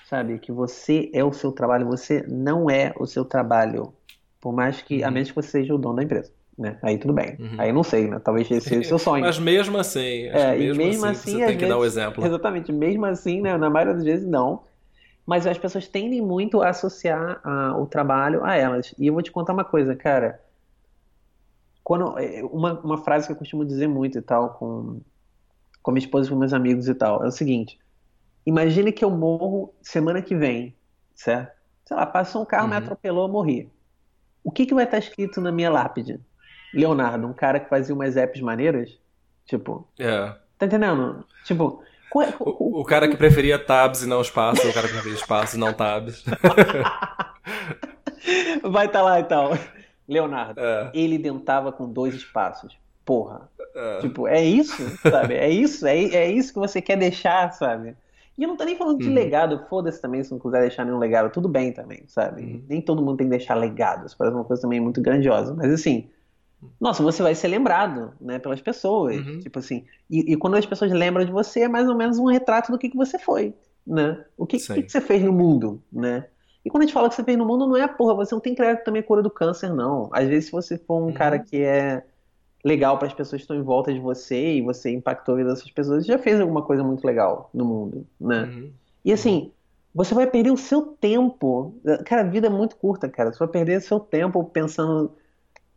[0.09, 0.39] sabe?
[0.39, 3.93] Que você é o seu trabalho, você não é o seu trabalho.
[4.41, 5.09] Por mais que, uhum.
[5.09, 6.31] a menos que você seja o dono da empresa.
[6.57, 6.79] Né?
[6.81, 7.37] Aí tudo bem.
[7.41, 7.57] Uhum.
[7.59, 8.21] Aí não sei, né?
[8.21, 9.25] Talvez esse seja o seu sonho.
[9.25, 12.25] Mas mesmo assim, é, mesmo, mesmo assim, assim, você tem que vezes, dar o exemplo.
[12.25, 13.57] Exatamente, mesmo assim, né?
[13.59, 14.63] Na maioria das vezes não.
[15.27, 18.95] Mas as pessoas tendem muito a associar a, o trabalho a elas.
[18.97, 20.41] E eu vou te contar uma coisa, cara.
[21.83, 25.01] Quando, é, uma, uma frase que eu costumo dizer muito e tal, com,
[25.83, 27.25] com minha esposa e com meus amigos e tal.
[27.25, 27.79] É o seguinte:
[28.47, 30.75] imagine que eu morro semana que vem,
[31.15, 31.53] certo?
[31.85, 32.71] Sei lá, passou um carro, uhum.
[32.71, 33.71] me atropelou, eu morri.
[34.45, 36.21] O que, que vai estar escrito na minha lápide?
[36.73, 38.99] Leonardo, um cara que fazia umas apps maneiras?
[39.45, 39.87] Tipo.
[39.99, 40.35] É.
[40.59, 41.25] Tá entendendo?
[41.45, 41.83] Tipo.
[42.15, 45.57] É, o, o, cara que preferia tabs e não espaço, o cara que preferia espaço
[45.57, 46.23] e não tabs.
[48.63, 49.59] vai estar tá lá então.
[50.07, 50.91] Leonardo, é.
[50.93, 53.49] ele dentava com dois espaços porra.
[53.75, 53.99] É.
[54.01, 55.35] Tipo, é isso, sabe?
[55.35, 57.97] É isso, é, é isso que você quer deixar, sabe?
[58.37, 59.15] E eu não tô nem falando de uhum.
[59.15, 62.43] legado, foda-se também se não quiser deixar nenhum legado, tudo bem também, sabe?
[62.43, 62.65] Uhum.
[62.69, 65.55] Nem todo mundo tem que deixar legados, parece uma coisa também muito grandiosa.
[65.55, 66.09] Mas assim,
[66.81, 69.17] nossa, você vai ser lembrado, né, pelas pessoas.
[69.17, 69.39] Uhum.
[69.41, 72.27] Tipo assim, e, e quando as pessoas lembram de você, é mais ou menos um
[72.27, 73.55] retrato do que, que você foi,
[73.87, 74.25] né?
[74.37, 76.27] O que, que, que você fez no mundo, né?
[76.65, 78.41] E quando a gente fala que você fez no mundo, não é, porra, você não
[78.41, 80.09] tem criar também a cura do câncer, não.
[80.13, 81.13] Às vezes, se você for um Uhum.
[81.13, 82.05] cara que é
[82.65, 85.51] legal para as pessoas que estão em volta de você e você impactou a vida
[85.51, 88.45] dessas pessoas, já fez alguma coisa muito legal no mundo, né?
[88.45, 88.73] Uhum.
[89.05, 89.53] E assim,
[89.95, 91.81] você vai perder o seu tempo.
[92.07, 93.33] Cara, a vida é muito curta, cara.
[93.33, 95.17] Você vai perder o seu tempo pensando,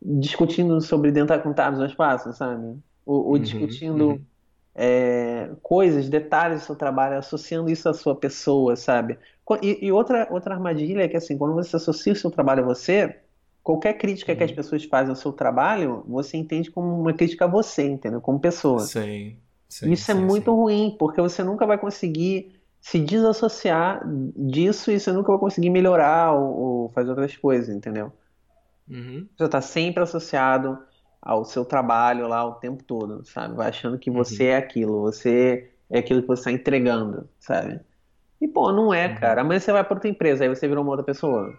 [0.02, 2.78] discutindo sobre dentar com tabs no espaço, sabe?
[3.04, 4.26] Ou, ou Uhum, discutindo uhum.
[4.74, 9.18] é, coisas, detalhes do seu trabalho, associando isso à sua pessoa, sabe?
[9.62, 12.66] E, e outra, outra armadilha é que, assim, quando você associa o seu trabalho a
[12.66, 13.20] você,
[13.66, 14.56] qualquer crítica que as Uhum.
[14.56, 18.20] pessoas fazem ao seu trabalho, você entende como uma crítica a você, entendeu?
[18.20, 18.82] Como pessoa.
[18.84, 20.56] Sim, sim, Isso é sim, muito sim.
[20.56, 24.02] ruim, porque você nunca vai conseguir se desassociar
[24.36, 28.12] disso e você nunca vai conseguir melhorar ou, ou fazer outras coisas, entendeu?
[28.88, 29.28] Uhum.
[29.36, 30.78] Você está sempre associado
[31.20, 33.54] ao seu trabalho lá o tempo todo, sabe?
[33.56, 34.50] Vai achando que você Uhum.
[34.50, 37.80] é aquilo, você é aquilo que você está entregando, sabe?
[38.40, 39.14] E, pô, não é, Uhum.
[39.14, 39.42] cara.
[39.42, 41.58] Amanhã você vai para outra empresa, aí você virou uma outra pessoa.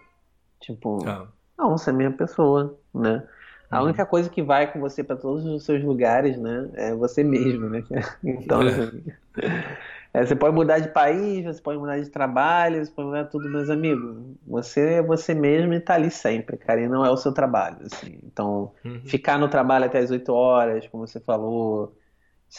[0.60, 3.28] Tipo, Ah, não, você é a mesma pessoa, né?
[3.70, 3.84] A uhum.
[3.84, 7.68] única coisa que vai com você para todos os seus lugares, né, é você mesmo,
[7.68, 7.84] né?
[8.24, 8.66] Então, É.
[8.66, 9.04] assim,
[10.12, 13.48] é, você pode mudar de país, você pode mudar de trabalho, você pode mudar tudo,
[13.48, 14.36] meus amigos.
[14.46, 17.78] Você é você mesmo e tá ali sempre, cara, e não é o seu trabalho,
[17.86, 18.18] assim.
[18.24, 19.00] Então, Uhum.
[19.04, 21.96] ficar no trabalho até as 8 horas, como você falou,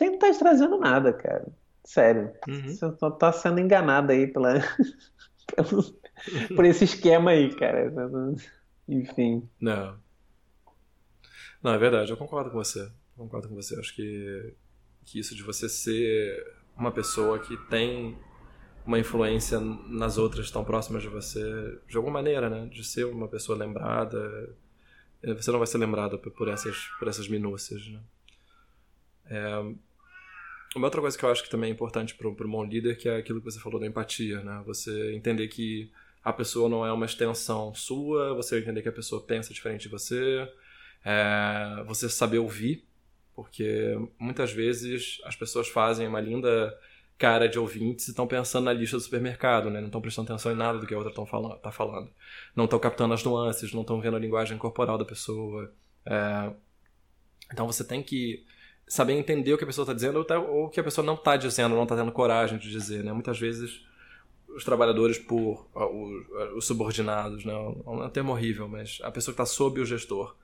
[0.02, 1.48] aí não tá te trazendo nada, cara.
[1.86, 2.32] Sério.
[2.48, 2.68] Uhum.
[2.68, 4.56] Você só tá sendo enganado aí pela,
[6.56, 7.92] por esse esquema aí, cara.
[8.90, 9.48] Enfim.
[9.62, 9.98] Não.
[11.62, 12.90] Não, é verdade, eu concordo com você.
[13.16, 13.78] Concordo com você.
[13.80, 14.54] Acho que,
[15.06, 16.46] que isso de você ser
[16.78, 18.18] uma pessoa que tem
[18.86, 22.68] uma influência nas outras tão próximas de você, de alguma maneira, né?
[22.68, 24.56] De ser uma pessoa lembrada.
[25.24, 28.02] eh, Você não vai ser lembrado por por essas, por essas minúcias, né?
[29.26, 29.60] É,
[30.76, 33.10] uma outra coisa que eu acho que também é importante para um bom líder que
[33.10, 34.62] é aquilo que você falou da empatia, né?
[34.66, 35.92] Você entender que
[36.24, 39.90] a pessoa não é uma extensão sua, você entender que a pessoa pensa diferente de
[39.90, 40.48] você,
[41.06, 42.86] é, você saber ouvir,
[43.34, 46.78] porque muitas vezes as pessoas fazem uma linda
[47.18, 49.80] cara de ouvintes e estão pensando na lista do supermercado, né?
[49.80, 52.10] Não estão prestando atenção em nada do que a outra tão fala- tá falando.
[52.56, 55.74] Não estão captando as nuances, não estão vendo a linguagem corporal da pessoa.
[56.06, 56.52] É,
[57.52, 58.46] então você tem que
[58.88, 61.06] saber entender o que a pessoa está dizendo ou, tá- ou o que a pessoa
[61.06, 63.12] não está dizendo, não está tendo coragem de dizer, né?
[63.12, 63.82] Muitas vezes
[64.56, 65.68] os trabalhadores por
[66.56, 67.54] os subordinados, né?
[67.54, 70.36] É um termo horrível, mas a pessoa que está sob o gestor,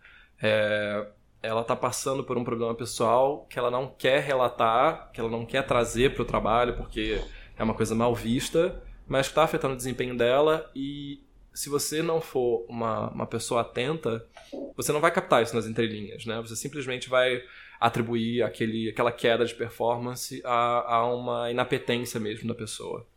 [0.41, 1.07] é,
[1.41, 5.45] ela está passando por um problema pessoal que ela não quer relatar, que ela não
[5.45, 7.21] quer trazer para o trabalho porque
[7.57, 12.01] é uma coisa mal vista, mas que está afetando o desempenho dela e se você
[12.01, 14.27] não for uma, uma pessoa atenta,
[14.75, 16.41] você não vai captar isso nas entrelinhas, né?
[16.41, 17.41] Você simplesmente vai
[17.79, 23.07] atribuir aquele, aquela queda de performance a, a uma inapetência mesmo da pessoa.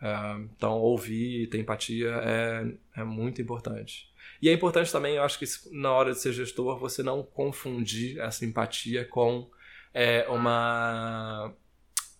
[0.00, 4.08] É, então, ouvir, ter empatia é, é muito importante.
[4.40, 8.20] E é importante também, eu acho que na hora de ser gestor, você não confundir
[8.20, 9.50] essa empatia com
[9.92, 11.52] é, uma,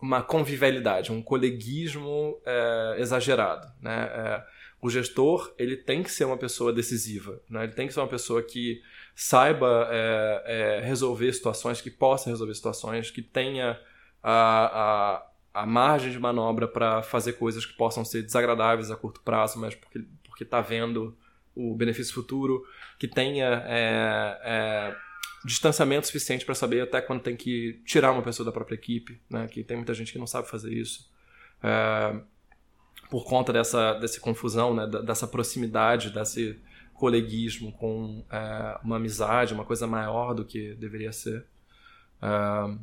[0.01, 3.69] uma convivialidade, um coleguismo é, exagerado.
[3.81, 4.11] Né?
[4.13, 4.45] É,
[4.81, 7.65] o gestor ele tem que ser uma pessoa decisiva, né?
[7.65, 8.83] ele tem que ser uma pessoa que
[9.15, 13.79] saiba é, é, resolver situações, que possa resolver situações, que tenha
[14.23, 15.28] a, a,
[15.63, 19.75] a margem de manobra para fazer coisas que possam ser desagradáveis a curto prazo, mas
[19.75, 20.05] porque
[20.39, 21.17] porque está vendo
[21.53, 22.65] o benefício futuro,
[22.97, 24.97] que tenha é, é,
[25.45, 29.49] distanciamento suficiente para saber até quando tem que tirar uma pessoa da própria equipe, né?
[29.49, 31.11] que tem muita gente que não sabe fazer isso.
[31.61, 32.21] É,
[33.11, 34.87] por conta dessa, dessa confusão, né?
[34.87, 36.57] dessa proximidade, desse
[36.95, 41.45] coleguismo com é, uma amizade, uma coisa maior do que deveria ser.
[42.23, 42.79] É,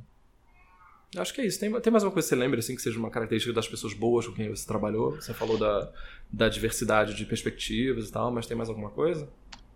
[1.17, 1.59] acho que é isso.
[1.59, 3.93] Tem, tem mais uma coisa que você lembra assim, que seja uma característica das pessoas
[3.93, 5.11] boas com quem você trabalhou?
[5.11, 5.89] Você falou da,
[6.31, 9.27] da diversidade de perspectivas e tal, mas tem mais alguma coisa?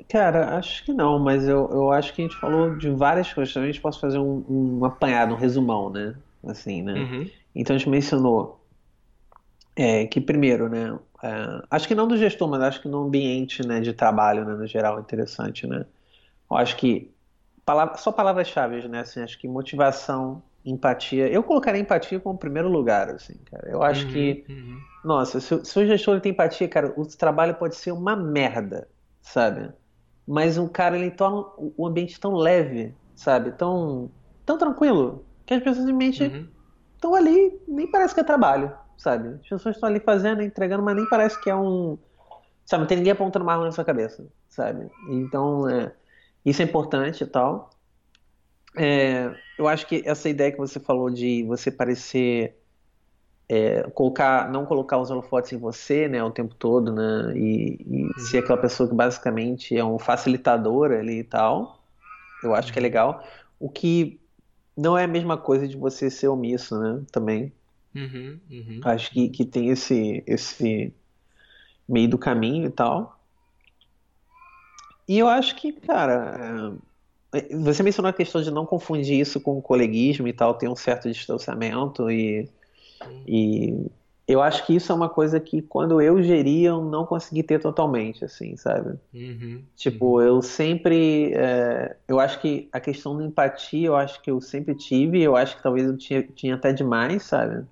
[0.07, 3.53] Cara, acho que não, mas eu, eu acho que a gente falou de várias coisas.
[3.53, 6.15] Também a gente pode fazer um, um apanhado, um resumão, né?
[6.43, 6.93] Assim, né?
[6.93, 7.29] Uhum.
[7.53, 8.59] Então a gente mencionou
[9.75, 10.97] é, que primeiro, né?
[11.21, 14.53] é, acho que não do gestor, mas acho que no ambiente, né, de trabalho, né,
[14.53, 15.85] no geral, é interessante, né?
[16.49, 17.11] Eu acho que
[17.65, 19.01] palavra, só palavras-chave, né?
[19.01, 21.29] Assim, acho que motivação, empatia.
[21.31, 23.69] Eu colocaria empatia como primeiro lugar, assim, cara.
[23.69, 24.89] Eu acho Uhum, que, uhum.
[25.03, 28.15] nossa, se, o- se o gestor ele tem empatia, cara, o trabalho pode ser uma
[28.15, 28.89] merda,
[29.21, 29.73] sabe?
[30.27, 33.51] Mas um cara ele torna o o ambiente tão leve, sabe?
[33.53, 34.13] Tão,
[34.45, 36.53] tão tranquilo que as pessoas simplesmente Uhum.
[36.95, 39.29] estão ali, nem parece que é trabalho, sabe?
[39.35, 41.97] As pessoas estão ali fazendo, entregando, mas nem parece que é um.
[42.65, 44.89] Sabe, não tem ninguém apontando uma arma na sua cabeça, sabe?
[45.09, 45.95] Então, é,
[46.45, 47.69] Isso é importante e tal.
[48.81, 52.55] É, eu acho que essa ideia que você falou de você parecer
[53.49, 58.03] é, colocar, não colocar os holofotes em você, né, o tempo todo, né, e, e
[58.05, 58.19] uhum.
[58.19, 61.83] ser aquela pessoa que basicamente é um facilitador ali e tal,
[62.41, 62.83] eu acho que é uhum.
[62.83, 63.23] legal.
[63.59, 64.17] O que
[64.77, 67.51] não é a mesma coisa de você ser omisso, né, também.
[67.93, 68.79] Uhum, uhum.
[68.85, 70.93] Acho que, que tem esse, esse
[71.87, 73.19] meio do caminho e tal.
[75.05, 76.88] E eu acho que, cara, é,
[77.61, 80.75] você mencionou a questão de não confundir isso com o coleguismo e tal, tem um
[80.75, 82.49] certo distanciamento e
[83.27, 83.89] e
[84.27, 87.59] eu acho que isso é uma coisa que quando eu geria eu não consegui ter
[87.59, 88.99] totalmente, assim, sabe?
[89.13, 90.21] Uhum, tipo, uhum.
[90.21, 91.33] eu sempre.
[91.33, 95.35] É, eu acho que a questão da empatia, eu acho que eu sempre tive, eu
[95.35, 97.65] acho que talvez eu tinha, tinha até demais, sabe?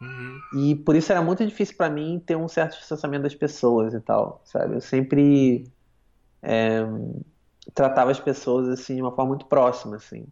[0.00, 0.38] Uhum.
[0.54, 4.00] E por isso era muito difícil para mim ter um certo distanciamento das pessoas e
[4.00, 4.74] tal, sabe?
[4.74, 5.64] Eu sempre
[6.40, 6.86] é,
[7.74, 10.26] tratava as pessoas assim de uma forma muito próxima, assim.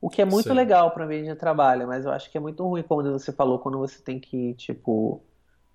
[0.00, 0.54] O que é muito Sim.
[0.54, 3.58] legal para mim de trabalho, mas eu acho que é muito ruim, como você falou,
[3.58, 5.22] quando você tem que, tipo,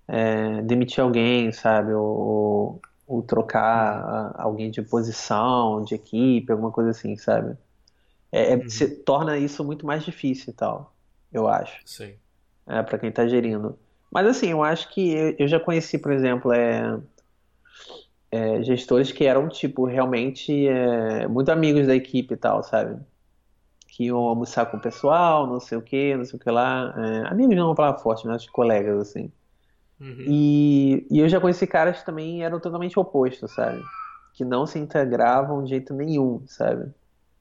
[0.06, 1.92] é, demitir alguém, sabe?
[1.92, 7.56] Ou, ou trocar alguém de posição, de equipe, alguma coisa assim, sabe?
[8.30, 8.68] É, é uhum.
[8.68, 10.94] se, torna isso muito mais difícil e tal,
[11.32, 11.80] eu acho.
[11.84, 12.14] Sim.
[12.68, 13.76] É, para quem tá gerindo.
[14.12, 17.00] Mas assim, eu acho que eu, eu já conheci, por exemplo, é,
[18.30, 23.00] é, gestores que eram, tipo, realmente é, muito amigos da equipe e tal, sabe?
[24.00, 26.94] que iam almoçar com o pessoal, não sei o que, não sei o que lá.
[26.96, 29.30] É, amigos não é uma palavra forte, mas colegas, assim.
[30.00, 30.24] Uhum.
[30.26, 33.82] E, e eu já conheci caras que também eram totalmente opostos, sabe?
[34.32, 36.90] Que não se integravam de jeito nenhum, sabe?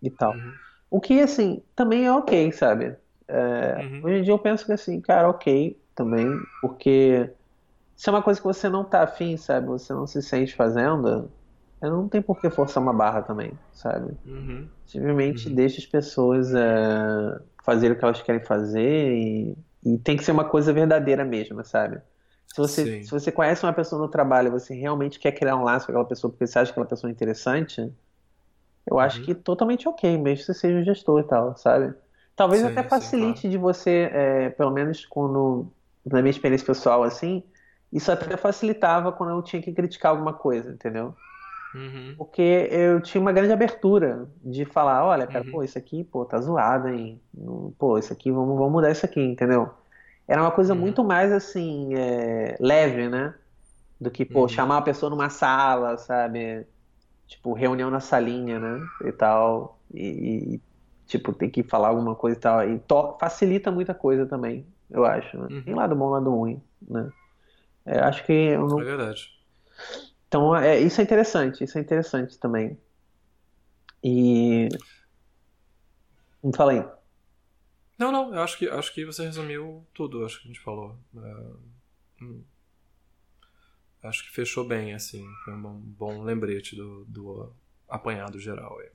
[0.01, 0.33] E tal.
[0.33, 0.53] Uhum.
[0.91, 2.95] O que, assim, também é ok, sabe?
[3.27, 4.01] É, uhum.
[4.03, 6.27] Hoje em dia eu penso que, assim, cara, ok também,
[6.61, 7.29] porque
[7.99, 9.67] se é uma coisa que você não tá afim, sabe?
[9.67, 11.29] Você não se sente fazendo,
[11.81, 14.13] não tem por que forçar uma barra também, sabe?
[14.25, 14.69] Uhum.
[14.85, 15.55] Simplesmente uhum.
[15.55, 19.53] deixa as pessoas é, fazerem o que elas querem fazer e,
[19.85, 21.99] e, tem que ser uma coisa verdadeira mesmo, sabe?
[22.47, 25.63] Se você, se você conhece uma pessoa no trabalho e você realmente quer criar um
[25.65, 27.81] laço com aquela pessoa porque você acha que aquela pessoa é interessante,
[28.87, 28.99] eu uhum.
[28.99, 31.93] acho que totalmente ok, mesmo que você seja um gestor e tal, sabe?
[32.33, 33.51] Talvez sim, até facilite sim, claro.
[33.51, 35.67] de você, é, pelo menos quando,
[36.05, 37.43] na minha experiência pessoal, assim,
[37.91, 41.15] isso até facilitava quando eu tinha que criticar alguma coisa, entendeu?
[41.73, 42.15] Uhum.
[42.17, 45.51] Porque eu tinha uma grande abertura de falar, olha, cara, uhum.
[45.51, 47.21] pô, isso aqui, pô, tá zoado, hein?
[47.77, 49.69] Pô, isso aqui, vamos, vamos mudar isso aqui, entendeu?
[50.27, 50.79] Era uma coisa uhum.
[50.79, 53.33] muito mais, assim, é, leve, né?
[53.99, 54.49] Do que, pô, uhum.
[54.49, 56.65] chamar a pessoa numa sala, sabe?
[57.27, 58.79] Tipo, reunião na salinha, né?
[59.05, 59.79] E tal.
[59.93, 60.61] E, e
[61.05, 62.63] tipo, tem que falar alguma coisa e tal.
[62.63, 62.81] E
[63.19, 65.37] facilita muita coisa também, eu acho.
[65.37, 65.61] Né?
[65.63, 65.79] Tem uhum.
[65.79, 67.09] lado bom, lado ruim, né?
[67.85, 68.79] É, acho que não...
[68.79, 69.31] É verdade.
[70.27, 72.77] Então, é, isso é interessante, isso é interessante também.
[74.03, 74.69] E.
[76.55, 76.85] Fala aí.
[77.97, 80.95] Não, não, eu acho que, acho que você resumiu tudo, acho que a gente falou.
[81.17, 82.43] É, hum,
[84.03, 85.25] acho que fechou bem, assim.
[85.43, 87.51] Foi um bom, bom lembrete do, do
[87.89, 88.89] apanhado geral aí.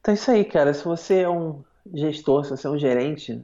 [0.00, 0.72] Então é isso aí, cara.
[0.72, 3.42] Se você é um gestor, se você é um gerente,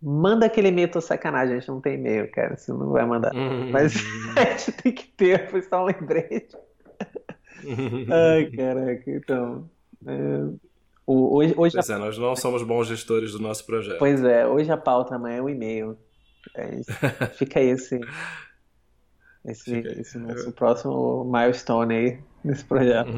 [0.00, 3.34] Manda aquele e-mail, tô sacanagem, a gente não tem e-mail, cara, você não vai mandar.
[3.34, 3.70] Uhum.
[3.70, 3.94] Mas
[4.36, 6.56] a gente tem que ter, foi só um lembrete.
[8.10, 9.68] Ai, caraca, então.
[10.06, 10.12] É,
[11.04, 11.94] hoje, hoje pois a...
[11.94, 13.98] é, nós não somos bons gestores do nosso projeto.
[13.98, 15.98] Pois é, hoje a pauta amanhã é o e-mail.
[16.54, 16.80] É,
[17.34, 17.98] fica aí esse,
[19.44, 20.00] esse, fica aí.
[20.00, 23.10] esse nosso próximo milestone aí nesse projeto.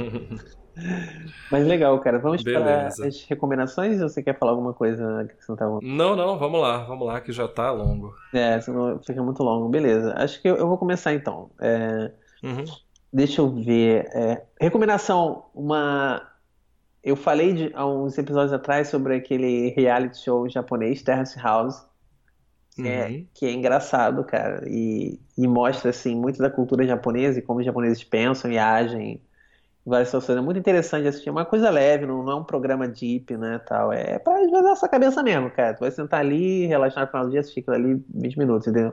[1.50, 2.18] Mas legal, cara.
[2.18, 2.96] Vamos Beleza.
[2.96, 6.60] para as recomendações ou você quer falar alguma coisa que você não Não, não, vamos
[6.60, 8.14] lá, vamos lá, que já tá longo.
[8.32, 9.68] É, senão fica muito longo.
[9.68, 10.14] Beleza.
[10.16, 11.50] Acho que eu, eu vou começar então.
[11.60, 12.12] É...
[12.42, 12.64] Uhum.
[13.12, 14.08] Deixa eu ver.
[14.14, 14.42] É...
[14.60, 16.26] Recomendação, uma.
[17.02, 21.88] Eu falei de, há uns episódios atrás sobre aquele reality show japonês, Terrace House.
[22.74, 23.26] Que, é, uhum.
[23.34, 27.66] que é engraçado, cara, e, e mostra assim muito da cultura japonesa e como os
[27.66, 29.20] japoneses pensam e agem
[29.84, 30.38] várias situações.
[30.38, 31.28] É muito interessante assistir.
[31.28, 33.92] É uma coisa leve, não, não é um programa deep, né, tal.
[33.92, 35.74] É pra esvaziar essa cabeça mesmo, cara.
[35.74, 38.92] Tu vai sentar ali, relaxar no final do dia, assistir aquilo ali 20 minutos, entendeu?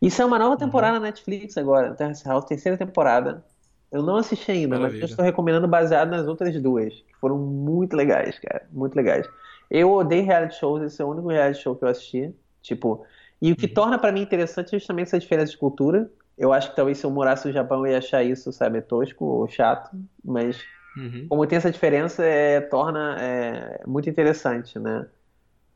[0.00, 1.00] Isso é uma nova temporada uhum.
[1.00, 3.44] na Netflix agora, Terrace House, terceira temporada.
[3.90, 5.00] Eu não assisti ainda, Maravilha.
[5.00, 8.66] mas eu estou recomendando baseado nas outras duas, que foram muito legais, cara.
[8.70, 9.28] Muito legais.
[9.70, 12.34] Eu odeio reality shows, esse é o único reality show que eu assisti.
[12.62, 13.04] Tipo,
[13.40, 13.74] e o que uhum.
[13.74, 16.10] torna para mim interessante é justamente essa diferença de cultura.
[16.38, 19.24] Eu acho que talvez se eu morasse no Japão eu ia achar isso, sabe, tosco
[19.24, 19.90] ou chato,
[20.24, 20.62] mas
[20.96, 21.26] uhum.
[21.28, 25.06] como tem essa diferença, é, torna é, muito interessante, né?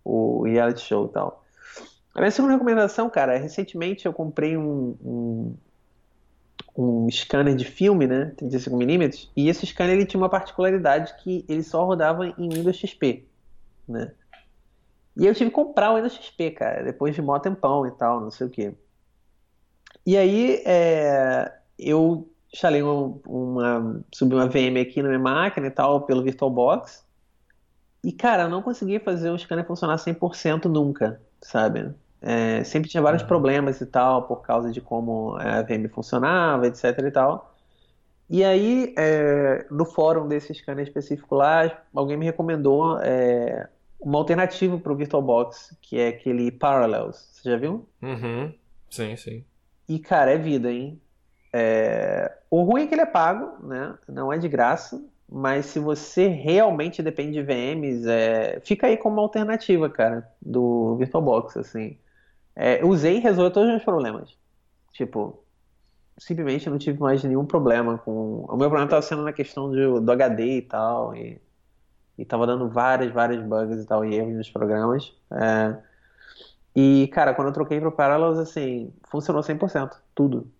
[0.04, 1.44] O reality show e tal.
[2.14, 5.56] A minha segunda recomendação, cara, recentemente eu comprei um, um,
[6.76, 11.62] um scanner de filme, né, 35mm, e esse scanner ele tinha uma particularidade que ele
[11.62, 13.24] só rodava em Windows XP,
[13.88, 14.12] né?
[15.16, 18.20] E eu tive que comprar o Windows XP, cara, depois de mó tempão e tal,
[18.20, 18.74] não sei o quê.
[20.04, 25.70] E aí é, eu instalei uma, uma, subi uma VM aqui na minha máquina e
[25.70, 27.04] tal, pelo VirtualBox,
[28.04, 31.94] e cara, eu não consegui fazer o scanner funcionar 100% nunca, sabe?
[32.20, 33.28] É, sempre tinha vários uhum.
[33.28, 37.54] problemas e tal, por causa de como a VM funcionava, etc e tal.
[38.28, 43.68] E aí, é, no fórum desse scanner específico lá, alguém me recomendou é,
[44.00, 47.28] uma alternativa para o VirtualBox, que é aquele Parallels.
[47.32, 47.86] Você já viu?
[48.00, 48.52] Uhum.
[48.90, 49.44] Sim, sim.
[49.88, 51.00] E, cara, é vida, hein?
[51.52, 52.38] É...
[52.50, 53.96] O ruim é que ele é pago, né?
[54.08, 55.02] Não é de graça.
[55.28, 58.60] Mas se você realmente depende de VMs, é...
[58.60, 61.98] fica aí como uma alternativa, cara, do VirtualBox, assim.
[62.54, 64.36] É, usei e resolveu todos os meus problemas.
[64.92, 65.42] Tipo,
[66.18, 68.44] simplesmente não tive mais nenhum problema com.
[68.44, 71.40] O meu problema estava sendo na questão de, do HD e tal, e,
[72.18, 75.14] e tava dando várias, várias bugs e tal, e erros nos programas.
[75.32, 75.91] É...
[76.74, 80.50] E, cara, quando eu troquei pro Parallels, assim, funcionou 100%, tudo.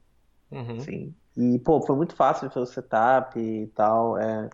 [0.51, 0.77] Uhum.
[0.77, 1.15] Assim.
[1.37, 4.19] E, pô, foi muito fácil de fazer o setup e tal.
[4.19, 4.51] É...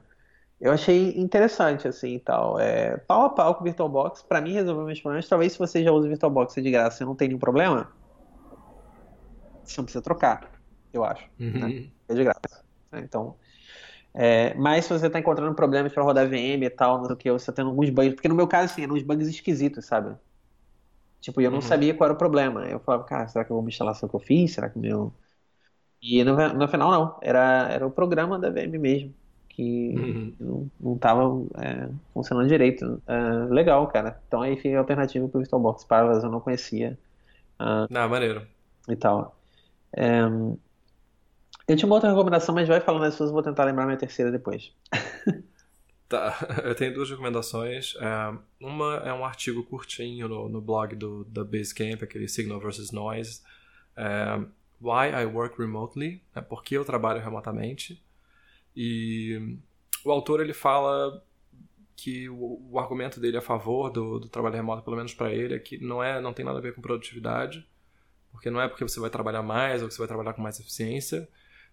[0.61, 2.59] Eu achei interessante, assim, e tal.
[2.59, 5.29] É, pau a pau com o VirtualBox, para mim resolveu meus problemas.
[5.29, 7.93] Talvez se você já usa o VirtualBox de graça e não tem nenhum problema,
[9.65, 10.51] você não precisa trocar,
[10.93, 11.29] eu acho.
[11.39, 11.47] Né?
[11.47, 11.69] Uhum.
[11.69, 11.87] Né?
[12.09, 12.65] É de graça.
[12.91, 13.03] Né?
[13.05, 13.37] Então,
[14.15, 17.17] é, mas se você está encontrando problemas para rodar VM e tal, não sei o
[17.17, 19.85] que, você está tendo alguns bugs, porque no meu caso, assim, eram uns bugs esquisitos,
[19.85, 20.17] sabe?
[21.21, 21.63] Tipo, eu não uhum.
[21.63, 22.67] sabia qual era o problema.
[22.67, 24.53] Eu falava, cara, será que eu vou uma instalação que eu fiz?
[24.53, 25.13] Será que o meu.
[26.01, 27.19] E no, no final, não.
[27.21, 29.15] Era, era o programa da VM mesmo
[29.59, 30.35] que uhum.
[30.39, 33.03] não, não tava é, funcionando direito.
[33.09, 34.23] É, legal, cara.
[34.29, 36.97] Então aí fica a alternativa pro VirtualBox Parallels, eu não conhecia.
[37.59, 38.47] Uh, ah, maneiro.
[38.89, 39.37] E tal.
[39.97, 40.21] É,
[41.67, 44.31] eu tinha uma outra recomendação, mas vai falando as suas, vou tentar lembrar minha terceira
[44.31, 44.73] depois.
[46.09, 47.95] Tá, eu tenho duas recomendações.
[47.97, 52.91] É, uma é um artigo curtinho no, no blog do, da Basecamp, aquele Signal versus
[52.91, 53.43] Noise.
[53.97, 54.39] É,
[54.81, 58.03] Why I Work Remotely, é por que eu trabalho remotamente.
[58.75, 59.59] E
[60.05, 61.23] o autor ele fala
[61.97, 65.55] que o, o argumento dele a favor do, do trabalho remoto, pelo menos para ele,
[65.55, 67.69] é que não, é, não tem nada a ver com produtividade,
[68.31, 70.61] porque não é porque você vai trabalhar mais ou que você vai trabalhar com mais
[70.61, 71.29] eficiência,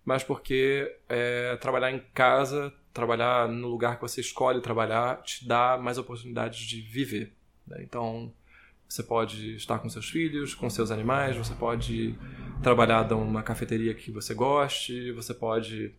[0.06, 5.78] mas porque é, trabalhar em casa, trabalhar no lugar que você escolhe trabalhar, te dá
[5.78, 7.36] mais oportunidades de viver.
[7.68, 7.82] Né?
[7.82, 8.32] Então,
[8.88, 12.16] você pode estar com seus filhos, com seus animais, você pode
[12.62, 15.94] trabalhar numa cafeteria que você goste, você pode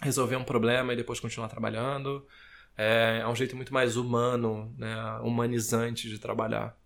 [0.00, 2.26] resolver um problema e depois continuar trabalhando.
[2.76, 6.76] É, é um jeito muito mais humano, né, humanizante de trabalhar.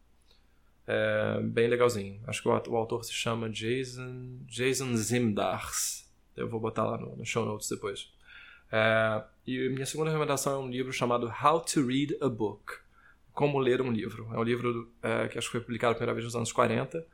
[0.86, 2.20] É bem legalzinho.
[2.26, 6.03] Acho que o, autor se chama Jason, Jason Zimdars.
[6.36, 8.12] Eu vou botar lá no, no show notes depois.
[8.72, 12.74] É, e minha segunda recomendação é um livro chamado How to Read a Book.
[13.32, 14.28] Como ler um livro.
[14.32, 17.04] É um livro é, que acho que foi publicado a primeira vez nos anos 40.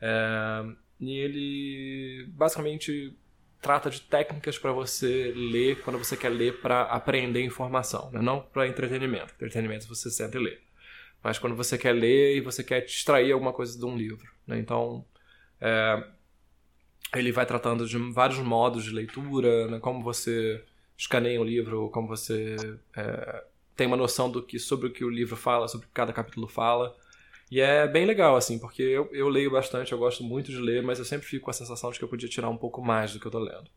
[0.00, 0.64] É,
[1.00, 3.16] e ele basicamente
[3.60, 8.20] trata de técnicas para você ler quando você quer ler para aprender informação, né?
[8.20, 9.34] não para entretenimento.
[9.34, 10.58] Entretenimento você senta e lê.
[11.22, 14.26] Mas quando você quer ler e você quer extrair alguma coisa de um livro.
[14.46, 14.58] Né?
[14.58, 15.04] Então,
[15.60, 16.06] é,
[17.14, 19.78] ele vai tratando de vários modos de leitura, né?
[19.80, 20.62] como você
[20.96, 22.56] escaneia um livro, como você
[22.96, 25.94] é, tem uma noção do que sobre o que o livro fala, sobre o que
[25.94, 26.94] cada capítulo fala.
[27.50, 30.82] E é bem legal, assim, porque eu, eu leio bastante, eu gosto muito de ler,
[30.82, 33.12] mas eu sempre fico com a sensação de que eu podia tirar um pouco mais
[33.12, 33.68] do que eu tô lendo.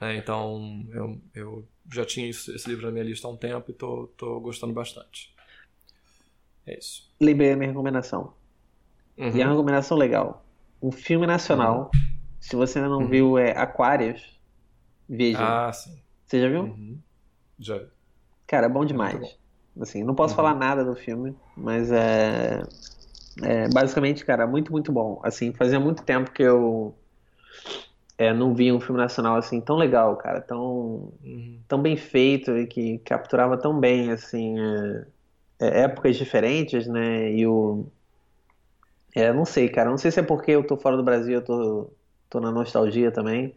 [0.00, 3.70] É, então, eu, eu já tinha isso, esse livro na minha lista há um tempo
[3.70, 5.34] e tô, tô gostando bastante.
[6.66, 7.12] É isso.
[7.20, 8.32] Lembrei a minha recomendação.
[9.18, 9.36] Uhum.
[9.36, 10.46] E é uma recomendação legal.
[10.80, 11.90] Um filme nacional.
[11.94, 12.09] Uhum.
[12.40, 13.08] Se você ainda não uhum.
[13.08, 14.40] viu, é Aquários.
[15.08, 15.68] Veja.
[15.68, 16.00] Ah, sim.
[16.26, 16.62] Você já viu?
[16.62, 16.98] Uhum.
[17.58, 17.80] Já.
[18.46, 19.14] Cara, é bom demais.
[19.14, 19.32] É bom.
[19.80, 20.36] Assim, não posso uhum.
[20.36, 22.62] falar nada do filme, mas é
[23.42, 25.20] é, basicamente, cara, muito, muito bom.
[25.22, 26.94] Assim, fazia muito tempo que eu
[28.18, 31.60] é, não via um filme nacional assim tão legal, cara, tão, uhum.
[31.68, 35.06] tão bem feito e que capturava tão bem, assim, é,
[35.60, 37.32] é, épocas diferentes, né?
[37.32, 37.86] E o.
[39.14, 41.44] É, não sei, cara, não sei se é porque eu tô fora do Brasil, eu
[41.44, 41.90] tô,
[42.30, 43.54] tô na nostalgia também.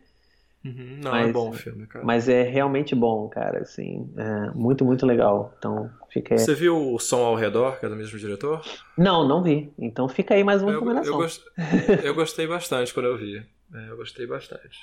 [0.66, 1.00] Uhum.
[1.04, 2.06] Não, é mas, é bom o filme, cara.
[2.06, 5.54] Mas é realmente bom, cara, assim, é muito, muito legal.
[5.58, 6.40] Então, fica aí.
[6.40, 8.62] Você viu o Som ao Redor, que é do mesmo diretor?
[8.98, 9.72] Não, não vi.
[9.78, 11.14] Então fica aí mais uma eu, recomendação.
[11.14, 11.44] Eu, gost...
[12.04, 13.46] eu gostei bastante quando eu vi.
[13.74, 14.80] É, eu gostei bastante.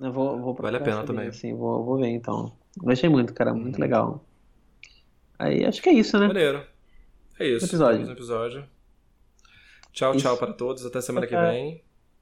[0.00, 1.30] Eu vou, vou vale a pena também.
[1.30, 2.52] Sim, vou, vou ver então.
[2.78, 3.82] Gostei muito, cara, muito uhum.
[3.82, 4.24] legal.
[5.38, 6.26] Aí acho que é isso, né?
[6.26, 6.66] Maneiro.
[7.38, 7.66] É isso.
[7.66, 8.10] episódio.
[8.10, 8.64] episódio.
[9.92, 10.24] Tchau, isso.
[10.24, 10.84] tchau para todos.
[10.84, 11.83] Até semana tchau, que vem.